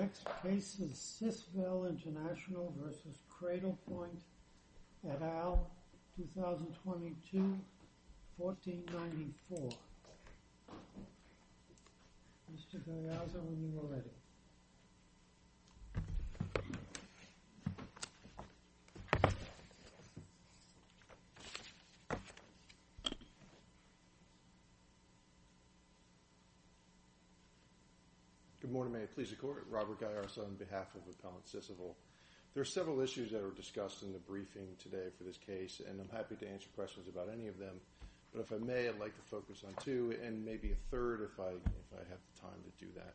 Next 0.00 0.26
case 0.42 0.78
is 0.80 0.94
Sisvel 0.94 1.86
International 1.86 2.72
v. 2.78 2.90
Cradlepoint 3.28 4.22
et 5.06 5.20
al., 5.20 5.70
2022, 6.16 7.58
1494. 8.38 9.68
Mr. 12.50 12.80
Gallarza, 12.86 13.42
when 13.42 13.60
you 13.60 13.78
are 13.78 13.94
ready. 13.94 14.19
Please 29.14 29.30
the 29.30 29.36
Court. 29.36 29.66
Robert 29.70 30.00
Gallarza 30.00 30.44
on 30.44 30.54
behalf 30.54 30.94
of 30.94 31.02
Appellant 31.12 31.44
Sisvel. 31.44 31.94
There 32.54 32.60
are 32.60 32.64
several 32.64 33.00
issues 33.00 33.32
that 33.32 33.42
were 33.42 33.50
discussed 33.50 34.02
in 34.02 34.12
the 34.12 34.18
briefing 34.18 34.68
today 34.78 35.08
for 35.18 35.24
this 35.24 35.36
case, 35.36 35.80
and 35.88 36.00
I'm 36.00 36.08
happy 36.16 36.36
to 36.36 36.48
answer 36.48 36.68
questions 36.76 37.08
about 37.08 37.28
any 37.32 37.48
of 37.48 37.58
them. 37.58 37.80
But 38.32 38.42
if 38.42 38.52
I 38.52 38.58
may, 38.58 38.88
I'd 38.88 39.00
like 39.00 39.16
to 39.16 39.22
focus 39.30 39.62
on 39.66 39.74
two, 39.82 40.16
and 40.24 40.44
maybe 40.44 40.70
a 40.72 40.90
third 40.90 41.22
if 41.22 41.40
I 41.40 41.50
have 41.50 42.18
the 42.34 42.40
time 42.40 42.58
to 42.64 42.84
do 42.84 42.90
that. 42.94 43.14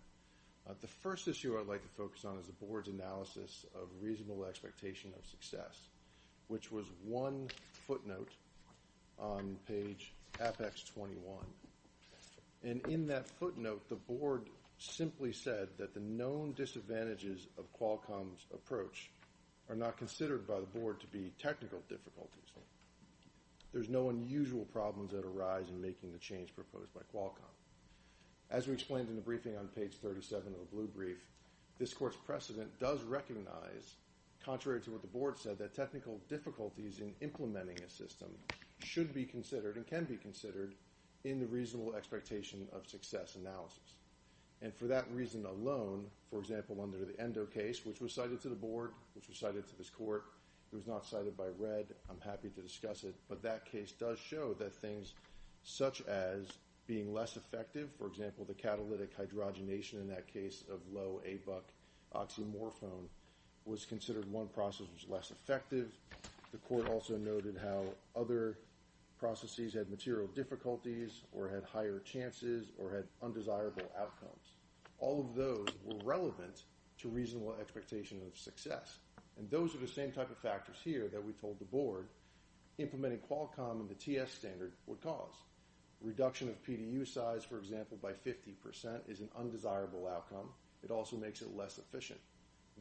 Uh, 0.70 0.74
the 0.82 0.88
first 0.88 1.28
issue 1.28 1.58
I'd 1.58 1.68
like 1.68 1.82
to 1.82 1.96
focus 1.96 2.26
on 2.26 2.38
is 2.40 2.48
the 2.48 2.66
Board's 2.66 2.90
analysis 2.90 3.66
of 3.76 3.88
reasonable 4.02 4.46
expectation 4.46 5.12
of 5.18 5.26
success, 5.26 5.80
which 6.50 6.72
was 6.72 6.86
one 7.04 7.48
footnote 7.88 8.32
on 9.18 9.56
page 9.68 10.14
Apex 10.42 10.84
21. 10.84 11.38
And 12.64 12.82
in 12.88 13.08
that 13.08 13.28
footnote, 13.28 13.88
the 13.90 13.96
Board 13.96 14.48
simply 14.78 15.32
said 15.32 15.70
that 15.78 15.94
the 15.94 16.00
known 16.00 16.54
disadvantages 16.54 17.48
of 17.58 17.72
Qualcomm's 17.80 18.46
approach 18.54 19.10
are 19.70 19.76
not 19.76 19.98
considered 19.98 20.48
by 20.48 20.60
the 20.60 20.80
Board 20.80 21.00
to 21.00 21.08
be 21.08 21.32
technical 21.42 21.82
difficulties. 21.90 22.42
There's 23.74 23.90
no 23.90 24.10
unusual 24.10 24.66
problems 24.66 25.12
that 25.12 25.26
arise 25.26 25.70
in 25.70 25.82
making 25.82 26.14
the 26.14 26.18
change 26.18 26.56
proposed 26.56 26.94
by 26.94 27.02
Qualcomm. 27.14 27.52
As 28.50 28.68
we 28.68 28.74
explained 28.74 29.10
in 29.10 29.16
the 29.16 29.22
briefing 29.22 29.58
on 29.58 29.68
page 29.68 29.96
37 30.02 30.54
of 30.54 30.60
the 30.60 30.76
blue 30.76 30.88
brief, 30.88 31.18
this 31.78 31.94
Court's 31.94 32.16
precedent 32.16 32.70
does 32.80 33.04
recognize, 33.04 33.96
contrary 34.46 34.80
to 34.82 34.92
what 34.92 35.02
the 35.02 35.08
Board 35.08 35.38
said, 35.38 35.58
that 35.58 35.76
technical 35.76 36.22
difficulties 36.30 37.00
in 37.00 37.14
implementing 37.20 37.78
a 37.84 37.90
system 37.90 38.30
should 38.84 39.14
be 39.14 39.26
considered 39.26 39.76
and 39.76 39.86
can 39.86 40.06
be 40.06 40.16
considered 40.16 40.74
in 41.26 41.40
the 41.40 41.48
reasonable 41.48 41.96
expectation 41.96 42.68
of 42.72 42.88
success 42.88 43.36
analysis. 43.36 43.96
And 44.62 44.74
for 44.74 44.86
that 44.86 45.06
reason 45.12 45.46
alone, 45.46 46.06
for 46.30 46.40
example, 46.40 46.80
under 46.82 46.98
the 46.98 47.20
Endo 47.20 47.46
case, 47.46 47.86
which 47.86 48.00
was 48.00 48.14
cited 48.14 48.42
to 48.42 48.50
the 48.50 48.56
Board, 48.56 48.92
which 49.14 49.28
was 49.28 49.38
cited 49.38 49.68
to 49.68 49.78
this 49.78 49.90
Court, 49.90 50.24
it 50.72 50.76
was 50.76 50.88
not 50.88 51.06
cited 51.06 51.38
by 51.38 51.48
Red. 51.60 51.88
I'm 52.10 52.20
happy 52.20 52.50
to 52.50 52.62
discuss 52.62 53.04
it. 53.04 53.16
But 53.30 53.42
that 53.44 53.66
case 53.66 53.92
does 53.92 54.18
show 54.20 54.54
that 54.60 54.74
things 54.74 55.14
such 55.64 56.02
as 56.08 56.48
being 56.88 57.14
less 57.14 57.38
effective, 57.38 57.90
for 57.98 58.08
example, 58.08 58.46
the 58.46 58.54
catalytic 58.54 59.18
hydrogenation 59.18 59.94
in 59.94 60.08
that 60.10 60.28
case 60.28 60.64
of 60.72 60.80
low 60.94 61.22
ABUK 61.26 61.64
oxymorphone, 62.14 63.08
was 63.66 63.86
considered 63.86 64.32
one 64.32 64.48
process 64.48 64.88
was 64.94 65.10
less 65.10 65.32
effective. 65.32 65.92
The 66.52 66.60
Court 66.60 66.88
also 66.88 67.18
noted 67.18 67.60
how 67.62 67.84
other 68.16 68.60
processes 69.18 69.74
had 69.74 69.90
material 69.90 70.28
difficulties 70.28 71.22
or 71.32 71.48
had 71.50 71.64
higher 71.64 72.00
chances 72.00 72.68
or 72.78 72.92
had 72.92 73.06
undesirable 73.22 73.92
outcomes. 73.98 74.56
All 75.00 75.20
of 75.22 75.36
those 75.36 75.68
were 75.84 76.00
relevant 76.04 76.64
to 77.00 77.10
reasonable 77.10 77.56
expectation 77.60 78.22
of 78.26 78.38
success. 78.38 79.00
And 79.38 79.50
those 79.50 79.76
are 79.76 79.80
the 79.80 79.88
same 79.88 80.12
type 80.12 80.32
of 80.32 80.38
factors 80.38 80.78
here 80.84 81.10
that 81.12 81.24
we 81.24 81.34
told 81.34 81.60
the 81.60 81.66
Board 81.66 82.08
implementing 82.78 83.20
Qualcomm 83.20 83.80
and 83.80 83.90
the 83.90 83.96
TS 83.96 84.32
standard 84.32 84.74
would 84.86 85.02
cause. 85.02 85.34
Reduction 86.02 86.50
of 86.50 86.62
PDU 86.64 87.08
size, 87.08 87.44
for 87.44 87.58
example, 87.58 87.98
by 88.02 88.12
50% 88.12 89.00
is 89.08 89.22
an 89.22 89.30
undesirable 89.38 90.08
outcome. 90.08 90.50
It 90.84 90.92
also 90.92 91.16
makes 91.16 91.42
it 91.42 91.56
less 91.56 91.78
efficient. 91.78 92.20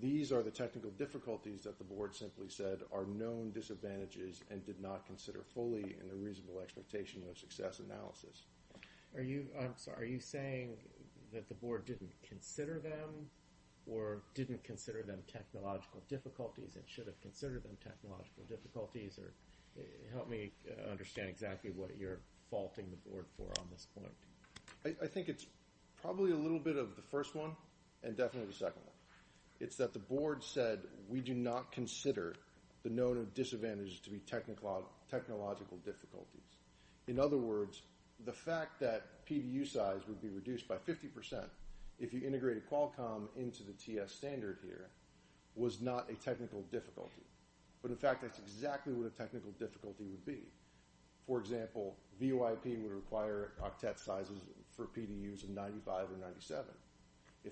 These 0.00 0.32
are 0.32 0.43
the 0.43 0.50
technical 0.50 0.91
difficulties 0.91 1.62
that 1.62 1.78
the 1.78 1.84
Board 1.84 2.16
simply 2.16 2.49
said 2.49 2.81
are 2.93 3.05
known 3.05 3.53
disadvantages 3.53 4.43
and 4.50 4.65
did 4.66 4.81
not 4.81 5.06
consider 5.06 5.43
fully 5.55 5.97
in 6.00 6.09
the 6.09 6.16
reasonable 6.16 6.60
expectation 6.60 7.22
of 7.31 7.38
success 7.38 7.78
analysis. 7.78 8.47
Are 9.16 9.22
you 10.04 10.21
saying 10.21 10.77
that 11.33 11.49
the 11.49 11.54
Board 11.54 11.84
didn't 11.84 12.10
consider 12.28 12.81
them 12.81 13.31
or 13.87 14.22
didn't 14.34 14.65
consider 14.65 15.03
them 15.03 15.22
technological 15.33 16.03
difficulties 16.09 16.75
and 16.75 16.83
should 16.88 17.06
have 17.06 17.21
considered 17.21 17.62
them 17.62 17.77
technological 17.83 18.43
difficulties? 18.49 19.21
Eh, 19.78 19.83
help 20.12 20.28
me 20.28 20.50
understand 20.91 21.28
exactly 21.28 21.71
what 21.71 21.97
you're 21.97 22.21
faulting 22.50 22.87
the 22.91 23.09
Board 23.09 23.27
for 23.37 23.49
on 23.60 23.66
this 23.71 23.87
point. 23.97 24.12
I 25.00 25.06
think 25.06 25.28
it's 25.28 25.47
probably 26.03 26.33
a 26.33 26.37
little 26.37 26.59
bit 26.59 26.77
of 26.77 26.97
the 26.97 27.03
first 27.03 27.37
one 27.37 27.53
and 28.03 28.16
definitely 28.16 28.49
the 28.49 28.56
second 28.56 28.83
one. 28.84 28.94
It's 29.60 29.76
that 29.76 29.92
the 29.92 29.98
Board 29.98 30.42
said 30.42 30.81
we 31.09 31.20
do 31.20 31.34
not 31.34 31.72
consider 31.72 32.34
the 32.82 32.91
known 32.91 33.26
disadvantages 33.34 34.00
to 34.00 34.10
be 34.10 34.19
technological 34.19 35.78
difficulties. 35.84 36.59
In 37.06 37.19
other 37.19 37.38
words, 37.38 37.82
the 38.25 38.32
fact 38.32 38.81
that 38.81 39.26
PDU 39.26 39.66
size 39.66 40.00
would 40.06 40.20
be 40.20 40.28
reduced 40.28 40.69
by 40.69 40.76
50% 40.76 41.44
if 41.98 42.12
you 42.12 42.22
integrated 42.26 42.69
Qualcomm 42.69 43.28
into 43.37 43.62
the 43.62 43.72
TS 43.72 44.12
standard 44.12 44.59
here 44.62 44.91
was 45.54 45.81
not 45.81 46.10
a 46.10 46.15
technical 46.15 46.62
difficulty. 46.72 47.22
But 47.81 47.91
in 47.91 47.97
fact, 47.97 48.22
that's 48.22 48.38
exactly 48.38 48.92
what 48.92 49.06
a 49.06 49.10
technical 49.10 49.53
difficulty 49.53 50.04
would 50.04 50.25
be. 50.26 50.41
For 51.26 51.38
example, 51.38 51.97
VOIP 52.21 52.82
would 52.82 52.92
require 52.92 53.53
octet 53.62 53.98
sizes 53.98 54.41
for 54.76 54.86
PDUs 54.86 55.44
of 55.44 55.50
95 55.50 56.09
or 56.10 56.16
97. 56.21 56.65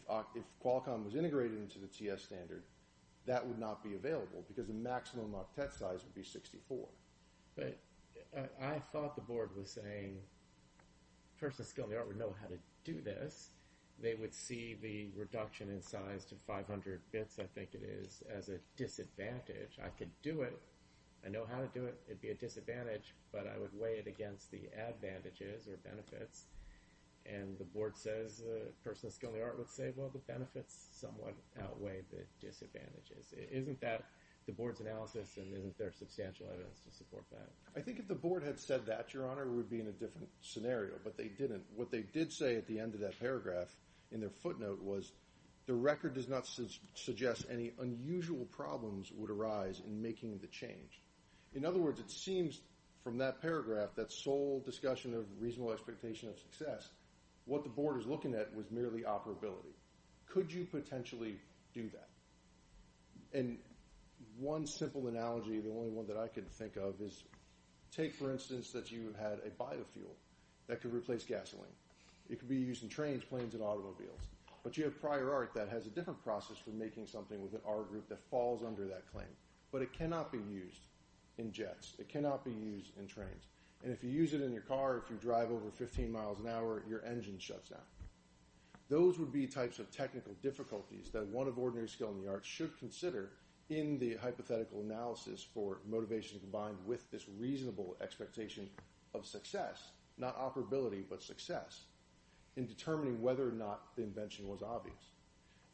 Uh, 0.08 0.22
if 0.34 0.42
Qualcomm 0.64 1.04
was 1.04 1.14
integrated 1.14 1.58
into 1.58 1.78
the 1.78 1.86
TS 1.86 2.22
standard, 2.22 2.62
that 3.26 3.46
would 3.46 3.58
not 3.58 3.82
be 3.82 3.94
available 3.94 4.44
because 4.48 4.66
the 4.66 4.74
maximum 4.74 5.34
octet 5.34 5.72
size 5.72 6.02
would 6.02 6.14
be 6.14 6.24
64. 6.24 6.88
But 7.56 7.78
uh, 8.36 8.42
I 8.60 8.80
thought 8.92 9.14
the 9.14 9.22
Board 9.22 9.50
was 9.56 9.70
saying 9.70 10.16
a 11.36 11.40
person 11.40 11.62
of 11.62 11.68
skill 11.68 11.84
in 11.84 11.90
the 11.90 11.96
art 11.96 12.08
would 12.08 12.18
know 12.18 12.34
how 12.40 12.48
to 12.48 12.58
do 12.84 13.00
this. 13.00 13.50
They 14.00 14.14
would 14.14 14.34
see 14.34 14.76
the 14.80 15.08
reduction 15.16 15.68
in 15.68 15.80
size 15.80 16.24
to 16.26 16.34
500 16.46 17.00
bits, 17.12 17.38
I 17.38 17.44
think 17.54 17.70
it 17.74 17.82
is, 17.82 18.22
as 18.34 18.48
a 18.48 18.58
disadvantage. 18.76 19.78
I 19.84 19.88
could 19.90 20.10
do 20.22 20.42
it. 20.42 20.58
I 21.24 21.28
know 21.28 21.44
how 21.48 21.60
to 21.60 21.68
do 21.72 21.84
it. 21.84 22.00
It 22.08 22.12
would 22.12 22.20
be 22.20 22.30
a 22.30 22.34
disadvantage, 22.34 23.14
but 23.30 23.46
I 23.46 23.60
would 23.60 23.70
weigh 23.78 23.98
it 23.98 24.08
against 24.08 24.50
the 24.50 24.62
advantages 24.76 25.68
or 25.68 25.76
benefits. 25.88 26.46
And 27.26 27.56
the 27.58 27.64
Board 27.64 27.96
says 27.96 28.42
a 28.42 28.88
person 28.88 29.06
of 29.06 29.12
skill 29.12 29.30
in 29.30 29.36
the 29.36 29.42
art 29.42 29.58
would 29.58 29.70
say, 29.70 29.92
well, 29.96 30.10
the 30.12 30.18
benefits 30.32 30.88
somewhat 30.92 31.34
outweigh 31.62 32.02
the 32.10 32.24
disadvantages. 32.44 33.32
Isn't 33.50 33.80
that 33.80 34.04
the 34.46 34.52
Board's 34.52 34.80
analysis 34.80 35.36
and 35.36 35.56
isn't 35.56 35.78
there 35.78 35.92
substantial 35.92 36.46
evidence 36.52 36.80
to 36.80 36.96
support 36.96 37.24
that? 37.30 37.48
I 37.76 37.80
think 37.80 38.00
if 38.00 38.08
the 38.08 38.14
Board 38.14 38.42
had 38.42 38.58
said 38.58 38.86
that, 38.86 39.14
Your 39.14 39.28
Honor, 39.28 39.48
we 39.48 39.56
would 39.56 39.70
be 39.70 39.80
in 39.80 39.86
a 39.86 39.92
different 39.92 40.28
scenario. 40.40 40.94
But 41.04 41.16
they 41.16 41.28
didn't. 41.28 41.62
What 41.76 41.90
they 41.90 42.02
did 42.02 42.32
say 42.32 42.56
at 42.56 42.66
the 42.66 42.80
end 42.80 42.94
of 42.94 43.00
that 43.00 43.18
paragraph 43.20 43.68
in 44.10 44.20
their 44.20 44.30
footnote 44.42 44.82
was 44.82 45.12
the 45.66 45.74
record 45.74 46.14
does 46.14 46.28
not 46.28 46.48
suggest 46.94 47.46
any 47.48 47.72
unusual 47.80 48.46
problems 48.46 49.12
would 49.16 49.30
arise 49.30 49.80
in 49.86 50.02
making 50.02 50.38
the 50.38 50.48
change. 50.48 51.00
In 51.54 51.64
other 51.64 51.78
words, 51.78 52.00
it 52.00 52.10
seems 52.10 52.60
from 53.04 53.18
that 53.18 53.40
paragraph, 53.40 53.90
that 53.96 54.10
sole 54.10 54.62
discussion 54.64 55.14
of 55.14 55.24
reasonable 55.40 55.72
expectation 55.72 56.28
of 56.28 56.38
success, 56.38 56.90
what 57.46 57.64
the 57.64 57.70
Board 57.70 58.00
is 58.00 58.06
looking 58.06 58.34
at 58.34 58.54
was 58.54 58.70
merely 58.70 59.02
operability. 59.02 59.74
Could 60.26 60.52
you 60.52 60.64
potentially 60.64 61.36
do 61.74 61.88
that? 61.90 62.08
And 63.38 63.58
one 64.38 64.66
simple 64.66 65.08
analogy, 65.08 65.60
the 65.60 65.70
only 65.70 65.90
one 65.90 66.06
that 66.06 66.16
I 66.16 66.28
can 66.28 66.44
think 66.44 66.76
of, 66.76 67.00
is 67.00 67.24
take, 67.94 68.14
for 68.14 68.30
instance, 68.30 68.70
that 68.72 68.90
you 68.90 69.14
had 69.18 69.40
a 69.44 69.50
biofuel 69.62 70.14
that 70.68 70.80
could 70.80 70.94
replace 70.94 71.24
gasoline. 71.24 71.66
It 72.30 72.38
could 72.38 72.48
be 72.48 72.56
used 72.56 72.82
in 72.82 72.88
trains, 72.88 73.24
planes, 73.24 73.54
and 73.54 73.62
automobiles. 73.62 74.20
But 74.62 74.76
you 74.76 74.84
have 74.84 75.00
prior 75.00 75.32
art 75.32 75.52
that 75.54 75.68
has 75.68 75.86
a 75.86 75.90
different 75.90 76.22
process 76.22 76.56
for 76.56 76.70
making 76.70 77.06
something 77.06 77.42
with 77.42 77.52
an 77.54 77.60
R 77.66 77.82
group 77.82 78.08
that 78.08 78.20
falls 78.30 78.62
under 78.62 78.86
that 78.86 79.10
claim. 79.12 79.26
But 79.72 79.82
it 79.82 79.92
cannot 79.92 80.30
be 80.30 80.38
used 80.38 80.86
in 81.38 81.52
jets. 81.52 81.94
It 81.98 82.08
cannot 82.08 82.44
be 82.44 82.52
used 82.52 82.96
in 82.98 83.06
trains. 83.06 83.44
And 83.82 83.92
if 83.92 84.04
you 84.04 84.10
use 84.10 84.32
it 84.32 84.42
in 84.42 84.52
your 84.52 84.62
car, 84.62 85.02
if 85.04 85.10
you 85.10 85.16
drive 85.16 85.50
over 85.50 85.70
15 85.70 86.10
miles 86.10 86.38
an 86.38 86.48
hour, 86.48 86.84
your 86.88 87.04
engine 87.04 87.38
shuts 87.38 87.70
down. 87.70 87.80
Those 88.88 89.18
would 89.18 89.32
be 89.32 89.46
types 89.46 89.78
of 89.78 89.90
technical 89.90 90.34
difficulties 90.42 91.10
that 91.12 91.26
one 91.26 91.48
of 91.48 91.58
ordinary 91.58 91.88
skill 91.88 92.10
in 92.10 92.22
the 92.22 92.30
arts 92.30 92.46
should 92.46 92.78
consider 92.78 93.30
in 93.70 93.98
the 93.98 94.16
hypothetical 94.16 94.82
analysis 94.82 95.44
for 95.54 95.78
motivation 95.88 96.38
combined 96.40 96.76
with 96.86 97.10
this 97.10 97.24
reasonable 97.38 97.96
expectation 98.02 98.68
of 99.14 99.26
success, 99.26 99.82
not 100.18 100.38
operability, 100.38 101.04
but 101.08 101.22
success, 101.22 101.84
in 102.56 102.66
determining 102.66 103.22
whether 103.22 103.48
or 103.48 103.52
not 103.52 103.96
the 103.96 104.02
invention 104.02 104.46
was 104.46 104.62
obvious. 104.62 104.94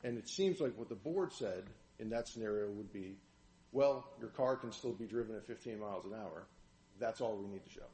And 0.04 0.16
it 0.16 0.28
seems 0.28 0.60
like 0.60 0.78
what 0.78 0.88
the 0.88 0.94
board 0.94 1.32
said 1.32 1.64
in 1.98 2.08
that 2.10 2.28
scenario 2.28 2.70
would 2.70 2.92
be, 2.92 3.16
well, 3.72 4.08
your 4.20 4.30
car 4.30 4.56
can 4.56 4.70
still 4.70 4.92
be 4.92 5.06
driven 5.06 5.34
at 5.34 5.46
15 5.46 5.80
miles 5.80 6.04
an 6.04 6.12
hour. 6.14 6.46
That's 6.98 7.20
all 7.20 7.36
we 7.36 7.48
need 7.48 7.64
to 7.64 7.70
show. 7.70 7.86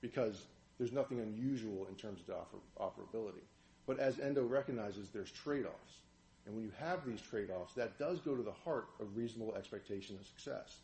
Because 0.00 0.46
there's 0.78 0.92
nothing 0.92 1.20
unusual 1.20 1.86
in 1.88 1.94
terms 1.94 2.20
of 2.28 2.46
operability. 2.78 3.44
But 3.86 3.98
as 3.98 4.18
Endo 4.18 4.44
recognizes, 4.44 5.10
there's 5.10 5.30
trade-offs. 5.30 6.00
And 6.44 6.54
when 6.54 6.64
you 6.64 6.72
have 6.78 7.06
these 7.06 7.20
trade-offs, 7.20 7.74
that 7.74 7.98
does 7.98 8.20
go 8.20 8.34
to 8.34 8.42
the 8.42 8.52
heart 8.52 8.88
of 9.00 9.16
reasonable 9.16 9.54
expectation 9.56 10.16
of 10.18 10.26
success. 10.26 10.78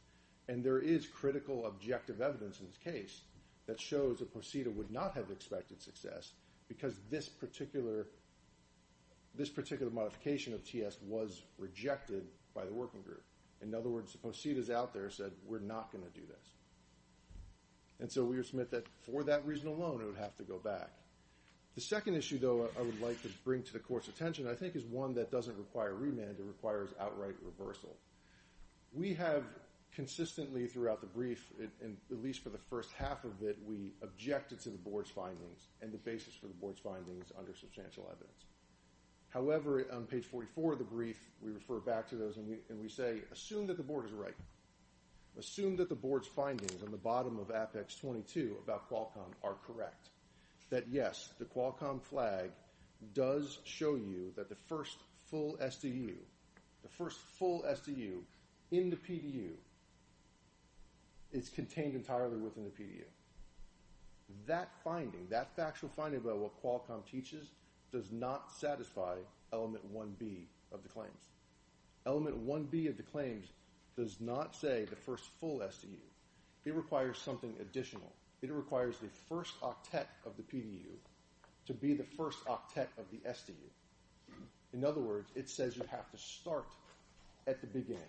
And 0.48 0.64
there 0.64 0.78
is 0.78 1.06
critical 1.06 1.66
objective 1.66 2.20
evidence 2.20 2.60
in 2.60 2.66
this 2.66 2.78
case 2.78 3.20
that 3.66 3.80
shows 3.80 4.18
that 4.18 4.34
Posita 4.34 4.74
would 4.74 4.90
not 4.90 5.14
have 5.14 5.30
expected 5.30 5.80
success 5.80 6.32
because 6.68 6.94
this 7.10 7.28
particular 7.28 8.06
this 9.34 9.48
particular 9.48 9.90
modification 9.90 10.52
of 10.52 10.62
TS 10.62 10.98
was 11.06 11.42
rejected 11.58 12.24
by 12.54 12.66
the 12.66 12.72
working 12.72 13.00
group. 13.00 13.22
In 13.62 13.74
other 13.74 13.88
words, 13.88 14.12
the 14.12 14.18
Positas 14.18 14.68
out 14.68 14.92
there 14.92 15.08
said, 15.08 15.32
we're 15.46 15.58
not 15.58 15.90
going 15.90 16.04
to 16.04 16.10
do 16.10 16.26
this. 16.26 16.52
And 18.02 18.10
so 18.10 18.24
we 18.24 18.34
would 18.34 18.46
submit 18.46 18.72
that 18.72 18.84
for 19.06 19.22
that 19.22 19.46
reason 19.46 19.68
alone, 19.68 20.00
it 20.02 20.06
would 20.06 20.16
have 20.16 20.36
to 20.38 20.42
go 20.42 20.58
back. 20.58 20.90
The 21.76 21.80
second 21.80 22.16
issue, 22.16 22.36
though, 22.36 22.68
I 22.76 22.82
would 22.82 23.00
like 23.00 23.22
to 23.22 23.28
bring 23.44 23.62
to 23.62 23.72
the 23.72 23.78
court's 23.78 24.08
attention, 24.08 24.48
I 24.48 24.54
think, 24.54 24.74
is 24.74 24.84
one 24.84 25.14
that 25.14 25.30
doesn't 25.30 25.56
require 25.56 25.94
remand. 25.94 26.36
It 26.40 26.44
requires 26.44 26.90
outright 27.00 27.36
reversal. 27.40 27.96
We 28.92 29.14
have 29.14 29.44
consistently 29.94 30.66
throughout 30.66 31.00
the 31.00 31.06
brief, 31.06 31.46
and 31.80 31.96
at 32.10 32.20
least 32.20 32.42
for 32.42 32.48
the 32.48 32.58
first 32.58 32.90
half 32.90 33.22
of 33.22 33.40
it, 33.40 33.56
we 33.64 33.92
objected 34.02 34.58
to 34.62 34.70
the 34.70 34.78
board's 34.78 35.10
findings 35.10 35.68
and 35.80 35.92
the 35.92 35.98
basis 35.98 36.34
for 36.34 36.48
the 36.48 36.54
board's 36.54 36.80
findings 36.80 37.30
under 37.38 37.54
substantial 37.54 38.08
evidence. 38.10 38.46
However, 39.28 39.86
on 39.92 40.06
page 40.06 40.24
44 40.24 40.72
of 40.72 40.78
the 40.78 40.84
brief, 40.84 41.20
we 41.40 41.52
refer 41.52 41.78
back 41.78 42.08
to 42.08 42.16
those 42.16 42.36
and 42.36 42.48
we, 42.48 42.56
and 42.68 42.80
we 42.82 42.88
say, 42.88 43.20
assume 43.30 43.68
that 43.68 43.76
the 43.76 43.82
board 43.84 44.06
is 44.06 44.12
right. 44.12 44.34
Assume 45.38 45.76
that 45.76 45.88
the 45.88 45.94
board's 45.94 46.28
findings 46.28 46.82
on 46.82 46.90
the 46.90 46.98
bottom 46.98 47.38
of 47.38 47.50
Apex 47.50 47.96
22 47.96 48.58
about 48.62 48.88
Qualcomm 48.90 49.32
are 49.42 49.56
correct. 49.66 50.10
That 50.70 50.88
yes, 50.90 51.30
the 51.38 51.46
Qualcomm 51.46 52.02
flag 52.02 52.50
does 53.14 53.58
show 53.64 53.94
you 53.94 54.32
that 54.36 54.48
the 54.48 54.54
first 54.54 54.98
full 55.30 55.56
SDU, 55.62 56.14
the 56.82 56.88
first 56.88 57.18
full 57.38 57.62
SDU 57.62 58.18
in 58.70 58.90
the 58.90 58.96
PDU 58.96 59.52
is 61.32 61.48
contained 61.48 61.94
entirely 61.94 62.36
within 62.36 62.64
the 62.64 62.70
PDU. 62.70 63.04
That 64.46 64.70
finding, 64.84 65.26
that 65.30 65.54
factual 65.56 65.90
finding 65.90 66.20
about 66.20 66.38
what 66.38 66.62
Qualcomm 66.62 67.04
teaches 67.10 67.48
does 67.90 68.10
not 68.12 68.50
satisfy 68.52 69.16
element 69.52 69.82
1B 69.94 70.44
of 70.72 70.82
the 70.82 70.88
claims. 70.88 71.30
Element 72.06 72.46
1B 72.46 72.88
of 72.88 72.96
the 72.96 73.02
claims 73.02 73.46
does 73.96 74.20
not 74.20 74.54
say 74.54 74.86
the 74.88 74.96
first 74.96 75.24
full 75.40 75.58
SDU. 75.60 75.98
It 76.64 76.74
requires 76.74 77.18
something 77.18 77.54
additional. 77.60 78.12
It 78.40 78.52
requires 78.52 78.98
the 78.98 79.08
first 79.28 79.60
octet 79.60 80.06
of 80.24 80.36
the 80.36 80.42
PDU 80.42 80.96
to 81.66 81.74
be 81.74 81.94
the 81.94 82.04
first 82.04 82.44
octet 82.46 82.88
of 82.98 83.04
the 83.10 83.18
SDU. 83.28 83.70
In 84.72 84.84
other 84.84 85.00
words, 85.00 85.30
it 85.34 85.48
says 85.48 85.76
you 85.76 85.84
have 85.90 86.10
to 86.10 86.18
start 86.18 86.66
at 87.46 87.60
the 87.60 87.66
beginning. 87.66 88.02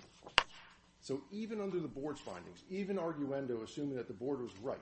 So 1.01 1.21
even 1.31 1.59
under 1.59 1.79
the 1.79 1.87
board's 1.87 2.21
findings, 2.21 2.63
even 2.69 2.97
arguendo, 2.97 3.63
assuming 3.63 3.97
that 3.97 4.07
the 4.07 4.13
board 4.13 4.41
was 4.41 4.51
right, 4.61 4.77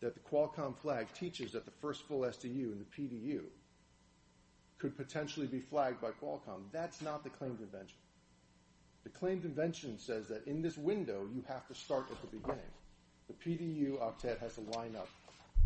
that 0.00 0.14
the 0.14 0.20
Qualcomm 0.20 0.76
flag 0.76 1.06
teaches 1.14 1.52
that 1.52 1.64
the 1.64 1.70
first 1.70 2.02
full 2.02 2.20
SDU 2.20 2.72
in 2.72 2.78
the 2.78 2.84
PDU 2.84 3.44
could 4.78 4.96
potentially 4.96 5.46
be 5.46 5.60
flagged 5.60 6.00
by 6.00 6.10
Qualcomm, 6.10 6.64
that's 6.72 7.00
not 7.00 7.24
the 7.24 7.30
claimed 7.30 7.60
invention. 7.60 7.96
The 9.06 9.12
claimed 9.20 9.44
invention 9.44 10.00
says 10.00 10.26
that 10.26 10.48
in 10.48 10.60
this 10.62 10.76
window, 10.76 11.28
you 11.32 11.44
have 11.46 11.64
to 11.68 11.76
start 11.76 12.06
at 12.10 12.20
the 12.22 12.26
beginning. 12.26 12.72
The 13.28 13.34
PDU 13.34 14.00
octet 14.00 14.40
has 14.40 14.56
to 14.56 14.62
line 14.76 14.96
up 14.96 15.08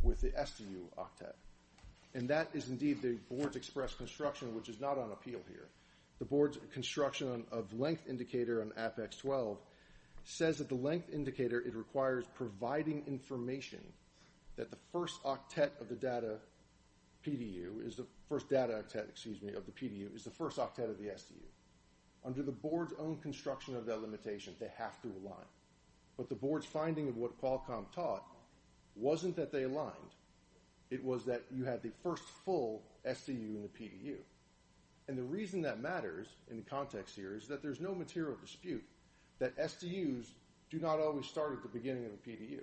with 0.03 0.21
the 0.21 0.29
SDU 0.29 0.83
octet. 0.99 1.33
And 2.13 2.29
that 2.29 2.51
is 2.53 2.69
indeed 2.69 3.01
the 3.01 3.17
board's 3.35 3.57
express 3.57 3.95
construction, 3.95 4.55
which 4.55 4.69
is 4.69 4.79
not 4.79 4.99
on 4.99 5.11
appeal 5.13 5.41
here. 5.49 5.69
The 6.19 6.27
board's 6.27 6.59
construction 6.75 7.45
of 7.51 7.73
length 7.73 8.03
indicator 8.07 8.61
on 8.61 8.73
Apex 8.77 9.17
12 9.17 9.57
says 10.25 10.59
that 10.59 10.69
the 10.69 10.75
length 10.75 11.09
indicator, 11.11 11.63
it 11.63 11.75
requires 11.75 12.27
providing 12.35 13.05
information 13.07 13.81
that 14.57 14.71
the 14.71 14.79
first 14.93 15.23
octet 15.23 15.71
of 15.81 15.89
the 15.89 15.95
data 15.95 16.37
PDU 17.27 17.87
is 17.87 17.97
the 17.97 18.05
first 18.29 18.51
data 18.51 18.85
octet, 18.85 19.09
excuse 19.09 19.41
me, 19.41 19.55
of 19.55 19.65
the 19.65 19.73
PDU 19.73 20.15
is 20.15 20.25
the 20.25 20.31
first 20.31 20.59
octet 20.59 20.91
of 20.91 20.99
the 20.99 21.05
SDU. 21.07 21.49
Under 22.25 22.43
the 22.43 22.53
board's 22.53 22.93
own 22.99 23.17
construction 23.19 23.75
of 23.77 23.87
that 23.87 24.03
limitation, 24.03 24.55
they 24.61 24.71
have 24.77 25.01
to 25.03 25.09
align. 25.09 25.47
But 26.17 26.29
the 26.29 26.35
board's 26.35 26.67
finding 26.67 27.09
of 27.09 27.17
what 27.17 27.41
Qualcomm 27.41 27.91
taught 27.95 28.25
wasn't 28.95 29.37
that 29.37 29.51
they 29.53 29.63
aligned. 29.63 29.95
It 30.91 31.03
was 31.03 31.25
that 31.25 31.45
you 31.51 31.65
had 31.65 31.83
the 31.83 31.93
first 32.03 32.25
full 32.45 32.83
SDU 33.07 33.57
in 33.57 33.63
the 33.63 33.69
PDU. 33.69 34.17
And 35.09 35.17
the 35.17 35.23
reason 35.23 35.63
that 35.63 35.81
matters 35.81 36.29
in 36.51 36.57
the 36.57 36.63
context 36.63 37.17
here 37.17 37.35
is 37.35 37.49
that 37.49 37.63
there's 37.63 37.81
no 37.81 37.95
material 37.95 38.37
dispute 38.41 38.85
that 39.39 39.57
SDUs 39.57 40.27
do 40.69 40.79
not 40.79 41.01
always 41.01 41.27
start 41.27 41.53
at 41.53 41.63
the 41.63 41.69
beginning 41.69 42.05
of 42.05 42.13
a 42.13 42.29
PDU. 42.29 42.61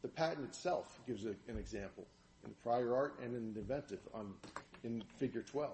The 0.00 0.08
patent 0.08 0.44
itself 0.44 0.98
gives 1.06 1.24
an 1.24 1.36
example 1.58 2.06
in 2.42 2.50
the 2.50 2.56
prior 2.56 2.94
art 2.96 3.18
and 3.22 3.36
in 3.36 3.52
the 3.52 3.60
inventive 3.60 4.00
in 4.82 5.02
figure 5.18 5.42
12. 5.42 5.70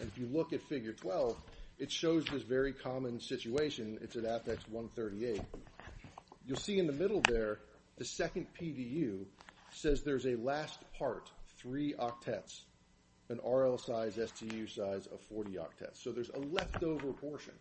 And 0.00 0.08
if 0.08 0.18
you 0.18 0.26
look 0.26 0.52
at 0.52 0.62
figure 0.62 0.92
12, 0.92 1.36
it 1.78 1.90
shows 1.90 2.24
this 2.26 2.42
very 2.42 2.72
common 2.72 3.20
situation. 3.20 3.98
It's 4.02 4.16
at 4.16 4.24
Apex 4.24 4.68
138. 4.68 5.42
You'll 6.46 6.56
see 6.56 6.78
in 6.78 6.86
the 6.86 6.92
middle 6.92 7.20
there, 7.28 7.58
the 7.98 8.04
second 8.04 8.46
PDU 8.60 9.24
says 9.70 10.02
there's 10.02 10.26
a 10.26 10.36
last 10.36 10.78
part, 10.98 11.30
three 11.58 11.94
octets, 11.94 12.60
an 13.28 13.38
RL 13.44 13.78
size, 13.78 14.16
SDU 14.16 14.68
size 14.68 15.06
of 15.06 15.20
40 15.28 15.52
octets. 15.52 16.02
So 16.02 16.12
there's 16.12 16.30
a 16.30 16.38
leftover 16.38 17.12
portion. 17.12 17.54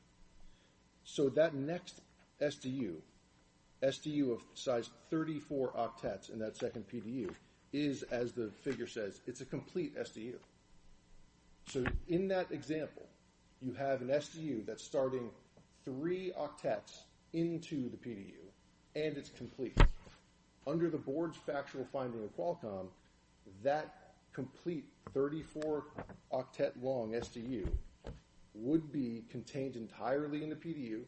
So 1.04 1.30
that 1.30 1.54
next 1.54 2.02
SDU, 2.42 2.96
SDU 3.82 4.34
of 4.34 4.42
size 4.54 4.90
34 5.10 5.72
octets 5.72 6.32
in 6.32 6.40
that 6.40 6.58
second 6.58 6.86
PDU 6.92 7.34
is, 7.74 8.04
as 8.04 8.34
the 8.34 8.52
figure 8.64 8.88
says, 8.88 9.20
it's 9.28 9.42
a 9.42 9.46
complete 9.46 9.96
SDU. 9.98 10.36
So 11.68 11.86
in 12.08 12.28
that 12.30 12.52
example, 12.52 13.08
you 13.62 13.74
have 13.74 14.02
an 14.02 14.08
SDU 14.08 14.66
that's 14.66 14.84
starting 14.84 15.30
three 15.86 16.34
octets 16.38 17.04
into 17.34 17.90
the 17.90 17.98
PDU, 17.98 18.34
and 18.96 19.18
it's 19.18 19.30
complete. 19.30 19.80
Under 20.68 20.90
the 20.90 20.98
board's 20.98 21.38
factual 21.38 21.86
finding 21.92 22.24
of 22.24 22.36
Qualcomm, 22.36 22.88
that 23.64 24.14
complete 24.34 24.86
34 25.14 25.86
octet 26.32 26.72
long 26.82 27.12
SDU 27.12 27.68
would 28.54 28.92
be 28.92 29.24
contained 29.30 29.76
entirely 29.76 30.44
in 30.44 30.50
the 30.50 30.56
PDU, 30.56 31.02